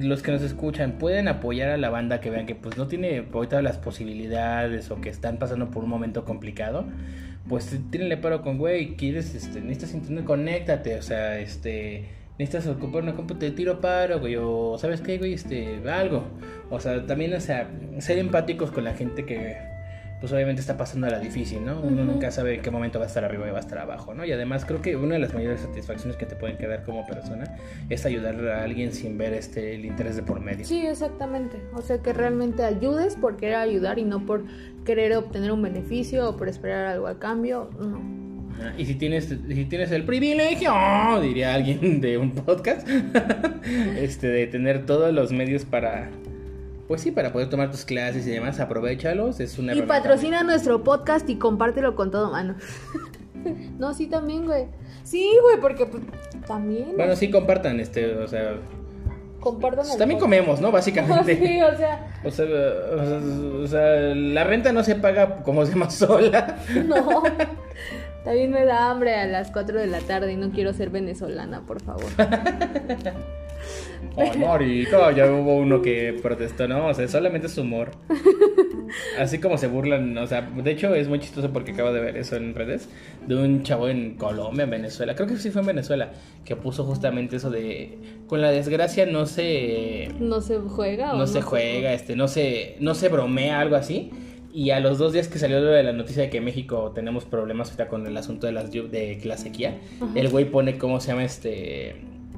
los 0.00 0.22
que 0.22 0.32
nos 0.32 0.42
escuchan 0.42 0.92
pueden 0.92 1.28
apoyar 1.28 1.68
a 1.68 1.76
la 1.76 1.90
banda 1.90 2.20
que 2.20 2.30
vean 2.30 2.46
que 2.46 2.54
pues 2.54 2.78
no 2.78 2.86
tiene 2.86 3.26
ahorita 3.32 3.60
las 3.60 3.76
posibilidades 3.76 4.90
o 4.90 5.02
que 5.02 5.10
están 5.10 5.38
pasando 5.38 5.70
por 5.70 5.84
un 5.84 5.90
momento 5.90 6.24
complicado, 6.24 6.86
pues 7.48 7.76
tírenle 7.90 8.16
paro 8.16 8.42
con, 8.42 8.58
güey, 8.58 8.96
quieres, 8.96 9.34
este, 9.34 9.60
necesitas 9.60 9.94
internet, 9.94 10.24
conéctate, 10.24 10.96
o 10.96 11.02
sea, 11.02 11.38
este, 11.38 12.06
necesitas 12.38 12.66
ocupar 12.68 13.02
una 13.02 13.14
compu, 13.14 13.34
te 13.34 13.50
tiro 13.50 13.80
paro, 13.80 14.20
güey, 14.20 14.36
o 14.36 14.76
sabes 14.78 15.00
qué, 15.00 15.18
güey, 15.18 15.34
este, 15.34 15.80
algo. 15.90 16.24
O 16.70 16.80
sea, 16.80 17.04
también, 17.06 17.34
o 17.34 17.40
sea, 17.40 17.70
ser 17.98 18.18
empáticos 18.18 18.70
con 18.70 18.84
la 18.84 18.94
gente 18.94 19.24
que, 19.24 19.56
pues 20.20 20.32
obviamente 20.32 20.60
está 20.60 20.76
pasando 20.76 21.06
a 21.06 21.10
la 21.10 21.18
difícil, 21.18 21.64
¿no? 21.64 21.80
Uno 21.80 22.04
nunca 22.04 22.30
sabe 22.30 22.56
en 22.56 22.62
qué 22.62 22.70
momento 22.70 22.98
va 22.98 23.06
a 23.06 23.08
estar 23.08 23.24
arriba 23.24 23.48
y 23.48 23.50
va 23.50 23.56
a 23.56 23.60
estar 23.60 23.78
abajo, 23.78 24.14
¿no? 24.14 24.24
Y 24.24 24.32
además 24.32 24.64
creo 24.64 24.82
que 24.82 24.96
una 24.96 25.14
de 25.14 25.20
las 25.20 25.32
mayores 25.32 25.60
satisfacciones 25.60 26.16
que 26.16 26.26
te 26.26 26.36
pueden 26.36 26.58
quedar 26.58 26.84
como 26.84 27.06
persona 27.06 27.56
es 27.88 28.04
ayudar 28.04 28.36
a 28.48 28.62
alguien 28.62 28.92
sin 28.92 29.16
ver 29.16 29.32
este 29.32 29.74
el 29.74 29.84
interés 29.84 30.16
de 30.16 30.22
por 30.22 30.40
medio. 30.40 30.64
Sí, 30.66 30.86
exactamente. 30.86 31.58
O 31.74 31.80
sea, 31.80 31.98
que 31.98 32.12
realmente 32.12 32.62
ayudes 32.62 33.16
por 33.16 33.36
querer 33.36 33.56
ayudar 33.56 33.98
y 33.98 34.04
no 34.04 34.26
por 34.26 34.44
querer 34.84 35.16
obtener 35.16 35.52
un 35.52 35.62
beneficio 35.62 36.28
o 36.28 36.36
por 36.36 36.48
esperar 36.48 36.86
algo 36.86 37.06
a 37.06 37.18
cambio, 37.18 37.70
no. 37.78 38.20
Y 38.76 38.84
si 38.84 38.94
tienes, 38.94 39.24
si 39.26 39.64
tienes 39.64 39.90
el 39.90 40.04
privilegio, 40.04 40.72
diría 41.22 41.54
alguien 41.54 42.00
de 42.00 42.18
un 42.18 42.32
podcast, 42.32 42.86
este, 43.96 44.28
de 44.28 44.46
tener 44.46 44.84
todos 44.84 45.14
los 45.14 45.32
medios 45.32 45.64
para, 45.64 46.10
pues 46.90 47.02
sí, 47.02 47.12
para 47.12 47.32
poder 47.32 47.48
tomar 47.48 47.70
tus 47.70 47.84
clases 47.84 48.26
y 48.26 48.30
demás, 48.32 48.58
aprovechalos, 48.58 49.38
es 49.38 49.60
una 49.60 49.76
Y 49.76 49.82
patrocina 49.82 50.42
nuestro 50.42 50.82
podcast 50.82 51.30
y 51.30 51.36
compártelo 51.36 51.94
con 51.94 52.10
todo 52.10 52.32
mano. 52.32 52.56
no, 53.78 53.94
sí 53.94 54.08
también, 54.08 54.44
güey. 54.44 54.64
Sí, 55.04 55.38
güey, 55.40 55.60
porque 55.60 55.86
pues, 55.86 56.02
también. 56.48 56.96
Bueno, 56.96 57.14
sí 57.14 57.30
compartan 57.30 57.78
este, 57.78 58.16
o 58.16 58.26
sea, 58.26 58.56
compartan 59.38 59.84
pues, 59.84 59.98
También 59.98 60.18
comemos, 60.18 60.60
¿no? 60.60 60.72
Básicamente. 60.72 61.36
sí, 61.36 61.62
o 61.62 61.76
sea. 61.76 62.12
O 62.24 62.30
sea, 62.32 62.46
o 63.62 63.66
sea, 63.68 64.12
la 64.12 64.42
renta 64.42 64.72
no 64.72 64.82
se 64.82 64.96
paga 64.96 65.44
como 65.44 65.64
se 65.66 65.70
llama 65.70 65.90
sola. 65.90 66.58
No. 66.88 67.22
También 68.24 68.50
me 68.50 68.64
da 68.64 68.90
hambre 68.90 69.14
a 69.14 69.26
las 69.26 69.52
4 69.52 69.78
de 69.78 69.86
la 69.86 70.00
tarde 70.00 70.32
y 70.32 70.36
no 70.36 70.50
quiero 70.50 70.72
ser 70.72 70.90
venezolana, 70.90 71.60
por 71.60 71.80
favor. 71.80 72.10
Oh, 74.16 75.10
ya 75.10 75.30
hubo 75.30 75.56
uno 75.56 75.82
que 75.82 76.18
protestó, 76.22 76.66
¿no? 76.66 76.86
O 76.88 76.94
sea, 76.94 77.06
solamente 77.08 77.46
es 77.46 77.58
humor. 77.58 77.90
Así 79.18 79.38
como 79.38 79.56
se 79.56 79.68
burlan, 79.68 80.16
o 80.18 80.26
sea, 80.26 80.42
de 80.42 80.70
hecho 80.70 80.94
es 80.94 81.08
muy 81.08 81.20
chistoso 81.20 81.52
porque 81.52 81.72
acabo 81.72 81.92
de 81.92 82.00
ver 82.00 82.16
eso 82.16 82.36
en 82.36 82.54
redes, 82.54 82.88
de 83.26 83.36
un 83.36 83.62
chavo 83.62 83.88
en 83.88 84.16
Colombia, 84.16 84.64
en 84.64 84.70
Venezuela, 84.70 85.14
creo 85.14 85.28
que 85.28 85.36
sí 85.36 85.50
fue 85.50 85.60
en 85.60 85.68
Venezuela, 85.68 86.10
que 86.44 86.56
puso 86.56 86.84
justamente 86.84 87.36
eso 87.36 87.50
de, 87.50 87.98
con 88.26 88.40
la 88.40 88.50
desgracia 88.50 89.06
no 89.06 89.26
se... 89.26 90.08
No 90.18 90.40
se 90.40 90.58
juega. 90.58 91.12
No, 91.12 91.26
se 91.28 91.40
juega, 91.40 91.92
este, 91.92 92.16
no 92.16 92.26
se, 92.26 92.76
no 92.80 92.94
se 92.94 93.08
bromea, 93.08 93.60
algo 93.60 93.76
así. 93.76 94.10
Y 94.52 94.70
a 94.70 94.80
los 94.80 94.98
dos 94.98 95.12
días 95.12 95.28
que 95.28 95.38
salió 95.38 95.62
de 95.62 95.84
la 95.84 95.92
noticia 95.92 96.24
de 96.24 96.30
que 96.30 96.38
en 96.38 96.44
México 96.44 96.90
tenemos 96.92 97.24
problemas 97.24 97.68
ahorita 97.68 97.86
con 97.86 98.04
el 98.04 98.16
asunto 98.16 98.48
de 98.48 98.52
las 98.52 98.72
de 98.72 99.20
la 99.24 99.36
sequía, 99.36 99.78
el 100.16 100.28
güey 100.28 100.46
pone 100.46 100.76
cómo 100.76 101.00
se 101.00 101.08
llama 101.12 101.24
este 101.24 101.94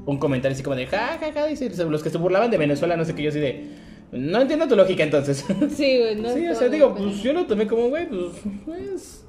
un 0.06 0.18
comentario 0.18 0.54
así 0.54 0.62
como 0.62 0.76
de 0.76 0.86
ja, 0.86 1.18
ja, 1.20 1.32
ja, 1.32 1.46
dice, 1.46 1.70
los 1.84 2.02
que 2.02 2.10
se 2.10 2.18
burlaban 2.18 2.50
de 2.50 2.58
Venezuela, 2.58 2.96
no 2.96 3.04
sé 3.04 3.14
qué, 3.14 3.22
yo 3.22 3.30
así 3.30 3.40
de, 3.40 3.68
no 4.12 4.40
entiendo 4.40 4.68
tu 4.68 4.76
lógica 4.76 5.02
entonces. 5.02 5.44
Sí, 5.74 5.98
güey, 5.98 6.16
no. 6.16 6.28
Sí, 6.34 6.46
o 6.48 6.54
sea, 6.54 6.68
digo, 6.68 6.94
pues 6.94 7.22
yo 7.22 7.32
lo 7.32 7.46
tomé 7.46 7.66
como, 7.66 7.88
güey, 7.88 8.06
pues, 8.08 8.32
pues, 8.64 9.24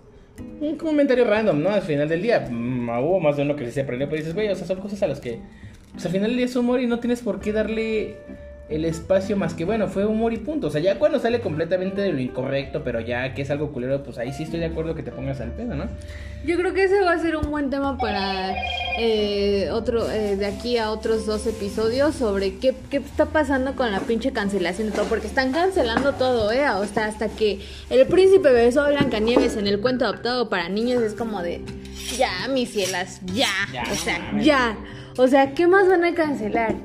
un 0.59 0.75
comentario 0.77 1.25
random, 1.25 1.62
¿no? 1.62 1.69
Al 1.69 1.81
final 1.81 2.09
del 2.09 2.21
día, 2.21 2.47
mm, 2.49 2.89
hubo 3.03 3.19
más 3.19 3.38
de 3.38 3.43
uno 3.43 3.55
que 3.55 3.69
se 3.71 3.81
aprendió, 3.81 4.07
pero 4.07 4.17
dices, 4.17 4.33
güey, 4.33 4.49
o 4.49 4.55
sea, 4.55 4.67
son 4.67 4.79
cosas 4.79 5.01
a 5.03 5.07
las 5.07 5.19
que, 5.19 5.39
pues 5.91 6.05
al 6.05 6.12
final 6.12 6.29
del 6.29 6.38
día 6.38 6.45
es 6.45 6.55
humor 6.55 6.81
y 6.81 6.88
no 6.88 6.99
tienes 6.99 7.21
por 7.21 7.39
qué 7.39 7.53
darle 7.53 8.17
el 8.69 8.86
espacio 8.86 9.36
más 9.36 9.54
que 9.54 9.65
bueno, 9.65 9.88
fue 9.88 10.06
humor 10.06 10.34
y 10.34 10.38
punto. 10.38 10.67
O 10.67 10.69
sea, 10.69 10.82
ya 10.82 10.97
cuando 10.97 11.19
sale 11.19 11.41
completamente 11.41 12.02
de 12.02 12.13
lo 12.13 12.19
incorrecto, 12.19 12.84
pero 12.84 13.02
ya 13.02 13.34
que 13.34 13.41
es 13.41 13.52
algo 13.52 13.71
culero, 13.71 14.04
pues 14.04 14.17
ahí 14.17 14.32
sí 14.32 14.43
estoy 14.43 14.60
de 14.60 14.67
acuerdo 14.67 14.95
que 14.95 15.04
te 15.04 15.12
pongas 15.12 15.41
al 15.41 15.52
pedo, 15.52 15.76
¿no? 15.76 15.86
Yo 16.45 16.58
creo 16.58 16.73
que 16.73 16.86
ese 16.86 17.02
va 17.02 17.13
a 17.13 17.19
ser 17.19 17.36
un 17.36 17.49
buen 17.52 17.69
tema 17.69 17.97
para 17.97 18.54
eh, 18.97 19.69
otro, 19.71 20.10
eh, 20.10 20.36
de 20.36 20.45
aquí 20.45 20.78
a 20.78 20.91
otros 20.91 21.26
dos 21.26 21.45
episodios 21.47 22.15
sobre 22.15 22.58
qué, 22.58 22.73
qué 22.89 22.97
está 22.97 23.28
pasando 23.28 23.76
con 23.76 23.91
la 23.91 23.99
pinche 23.99 24.32
cancelación 24.32 24.89
de 24.89 24.95
todo, 24.95 25.06
porque 25.06 25.28
están 25.28 25.52
cancelando 25.52 26.13
todo, 26.13 26.52
¿eh? 26.52 26.69
O 26.69 26.86
sea, 26.86 27.06
hasta 27.06 27.30
que 27.30 27.60
el 27.89 28.08
príncipe 28.08 28.52
besó 28.52 28.82
a 28.82 28.89
Blancanieves 28.89 29.56
en 29.58 29.67
el 29.67 29.80
cuento 29.82 30.06
adaptado 30.06 30.49
para 30.49 30.67
niños 30.69 31.02
es 31.02 31.13
como 31.13 31.41
de, 31.41 31.62
ya, 32.17 32.47
mis 32.49 32.71
cielas, 32.71 33.21
ya, 33.34 33.52
o 33.91 33.95
sea, 33.95 34.41
ya. 34.41 34.78
O 35.15 35.28
sea, 35.28 35.54
¿qué 35.54 35.67
más 35.67 35.88
van 35.88 36.04
a 36.04 36.13
cancelar? 36.15 36.76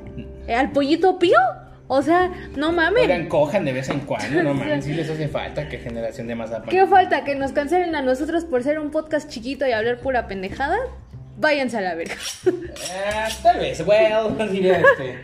¿Al 0.47 0.71
pollito 0.71 1.17
pío? 1.17 1.37
O 1.91 2.03
sea, 2.03 2.31
no 2.55 2.71
mames. 2.71 3.01
Oigan, 3.01 3.27
cojan 3.27 3.65
de 3.65 3.73
vez 3.73 3.89
en 3.89 4.01
cuando, 4.01 4.43
no 4.43 4.53
mames. 4.53 4.85
Sí 4.85 4.93
les 4.93 5.09
hace 5.09 5.27
falta 5.27 5.67
que 5.67 5.79
generación 5.79 6.27
de 6.27 6.35
más 6.35 6.51
¿Qué 6.69 6.85
falta? 6.85 7.23
¿Que 7.23 7.33
nos 7.33 7.51
cancelen 7.51 7.95
a 7.95 8.03
nosotros 8.03 8.45
por 8.45 8.61
ser 8.61 8.79
un 8.79 8.91
podcast 8.91 9.27
chiquito 9.27 9.67
y 9.67 9.71
hablar 9.71 9.99
pura 9.99 10.27
pendejada? 10.27 10.77
Váyanse 11.37 11.77
a 11.77 11.81
la 11.81 11.95
verga. 11.95 12.13
Ah, 12.93 13.27
tal 13.41 13.59
vez, 13.59 13.83
well, 13.87 14.35
este. 14.39 15.19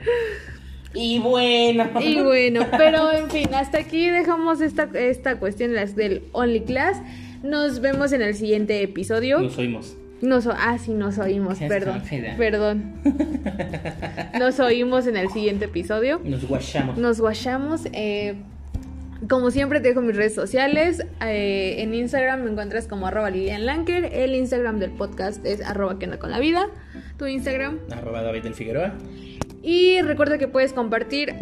Y 0.96 1.20
bueno. 1.20 1.88
Y 2.02 2.22
bueno, 2.22 2.66
pero 2.76 3.12
en 3.12 3.30
fin, 3.30 3.54
hasta 3.54 3.78
aquí 3.78 4.10
dejamos 4.10 4.60
esta, 4.60 4.90
esta 4.96 5.38
cuestión 5.38 5.74
del 5.74 6.24
Only 6.32 6.62
Class. 6.62 6.98
Nos 7.44 7.80
vemos 7.80 8.12
en 8.12 8.24
el 8.24 8.34
siguiente 8.34 8.82
episodio. 8.82 9.40
Nos 9.40 9.58
oímos. 9.60 9.96
Nos, 10.22 10.48
ah, 10.48 10.78
sí, 10.78 10.94
nos 10.94 11.18
oímos, 11.20 11.60
perdón. 11.60 12.02
Perdón. 12.38 12.94
Nos 14.40 14.60
oímos 14.60 15.08
en 15.08 15.18
el 15.18 15.30
siguiente 15.30 15.66
episodio. 15.66 16.20
Nos 16.24 16.48
guachamos. 16.48 16.98
Nos 16.98 17.20
guachamos. 17.22 17.82
Eh, 17.94 18.36
Como 19.30 19.52
siempre 19.52 19.80
te 19.82 19.90
dejo 19.90 20.02
mis 20.02 20.16
redes 20.16 20.34
sociales. 20.34 21.06
Eh, 21.22 21.76
en 21.80 21.94
Instagram 21.94 22.44
me 22.44 22.52
encuentras 22.52 22.88
como 22.88 23.08
arroba 23.08 23.30
Lilian 23.30 23.66
Lanker. 23.66 24.06
El 24.14 24.36
Instagram 24.36 24.80
del 24.80 24.92
podcast 24.92 25.46
es 25.46 25.62
arroba 25.62 26.00
que 26.00 26.06
anda 26.06 26.18
con 26.18 26.32
la 26.32 26.40
vida. 26.40 26.68
Tu 27.18 27.28
Instagram. 27.28 27.80
Arroba 27.92 28.22
David 28.22 28.44
del 28.44 28.54
Figueroa. 28.54 28.94
Y 29.64 30.02
recuerda 30.02 30.38
que 30.38 30.48
puedes 30.48 30.74
compartir 30.74 31.34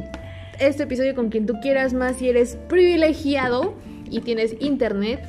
este 0.60 0.84
episodio 0.84 1.14
con 1.16 1.30
quien 1.30 1.46
tú 1.46 1.56
quieras 1.62 1.94
más 1.94 2.18
si 2.18 2.30
eres 2.30 2.58
privilegiado 2.70 3.76
y 4.10 4.22
tienes 4.22 4.56
internet. 4.60 5.22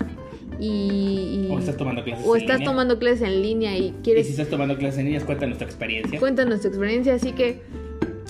Y, 0.60 0.66
y- 0.68 1.48
O 1.50 1.58
estás 1.58 1.76
tomando 1.76 2.02
clases 2.04 2.24
o 2.26 2.36
en 2.36 2.42
estás 2.42 2.58
línea. 2.60 2.70
tomando 2.72 2.98
clases 2.98 3.22
en 3.22 3.42
línea 3.42 3.76
y 3.76 3.86
Y 3.86 3.94
quieres 4.02 4.26
si 4.26 4.32
estás 4.32 4.48
tomando 4.48 4.76
clases 4.78 5.00
en 5.00 5.06
niñas, 5.06 5.24
cuéntanos 5.24 5.58
tu 5.58 5.64
experiencia. 5.64 6.18
Cuéntanos 6.18 6.60
tu 6.60 6.68
experiencia, 6.68 7.14
así 7.14 7.32
que 7.32 7.60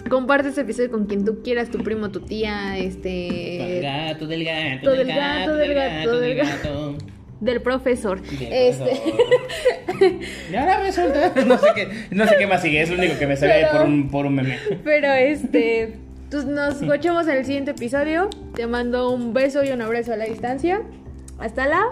comparte 0.08 0.48
este 0.48 0.60
episodio 0.62 0.90
con 0.90 1.06
quien 1.06 1.24
tú 1.24 1.42
quieras, 1.42 1.70
tu 1.70 1.78
primo, 1.78 2.10
tu 2.10 2.20
tía, 2.20 2.72
Del 2.72 2.86
este 2.86 3.80
gato, 3.82 4.26
del 4.26 4.44
gato, 4.44 4.90
del 4.90 5.06
gato, 5.06 5.56
del 5.56 5.74
gato, 5.74 6.20
del 6.20 6.34
gato. 6.36 6.96
del 7.40 7.60
profesor. 7.62 8.20
Del 8.22 8.52
Este, 8.52 8.84
profesor. 8.84 9.14
Y 10.52 10.54
ahora 10.56 10.80
resulta. 10.82 11.32
No 11.46 11.58
sé 11.58 11.66
qué, 11.74 11.88
no 12.10 12.26
sé 12.26 12.34
qué 12.38 12.46
más 12.46 12.62
sigue, 12.62 12.82
es 12.82 12.90
lo 12.90 12.96
único 12.98 13.18
que 13.18 13.26
me 13.26 13.36
sale 13.36 13.52
Pero- 13.54 13.72
por 13.78 13.86
un, 13.86 14.10
por 14.10 14.26
un 14.26 14.34
meme. 14.34 14.58
pero 14.82 15.12
este 15.12 15.98
pues 16.30 16.46
nos 16.46 16.82
escuchamos 16.82 17.28
en 17.28 17.36
el 17.36 17.44
siguiente 17.44 17.70
episodio. 17.72 18.28
Te 18.56 18.66
mando 18.66 19.10
un 19.10 19.32
beso 19.32 19.62
y 19.62 19.70
un 19.70 19.80
abrazo 19.82 20.12
a 20.14 20.16
la 20.16 20.24
distancia. 20.24 20.82
Hasta 21.38 21.66
la 21.68 21.84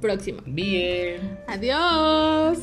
próxima. 0.00 0.42
Bien. 0.46 1.38
Adiós. 1.46 2.58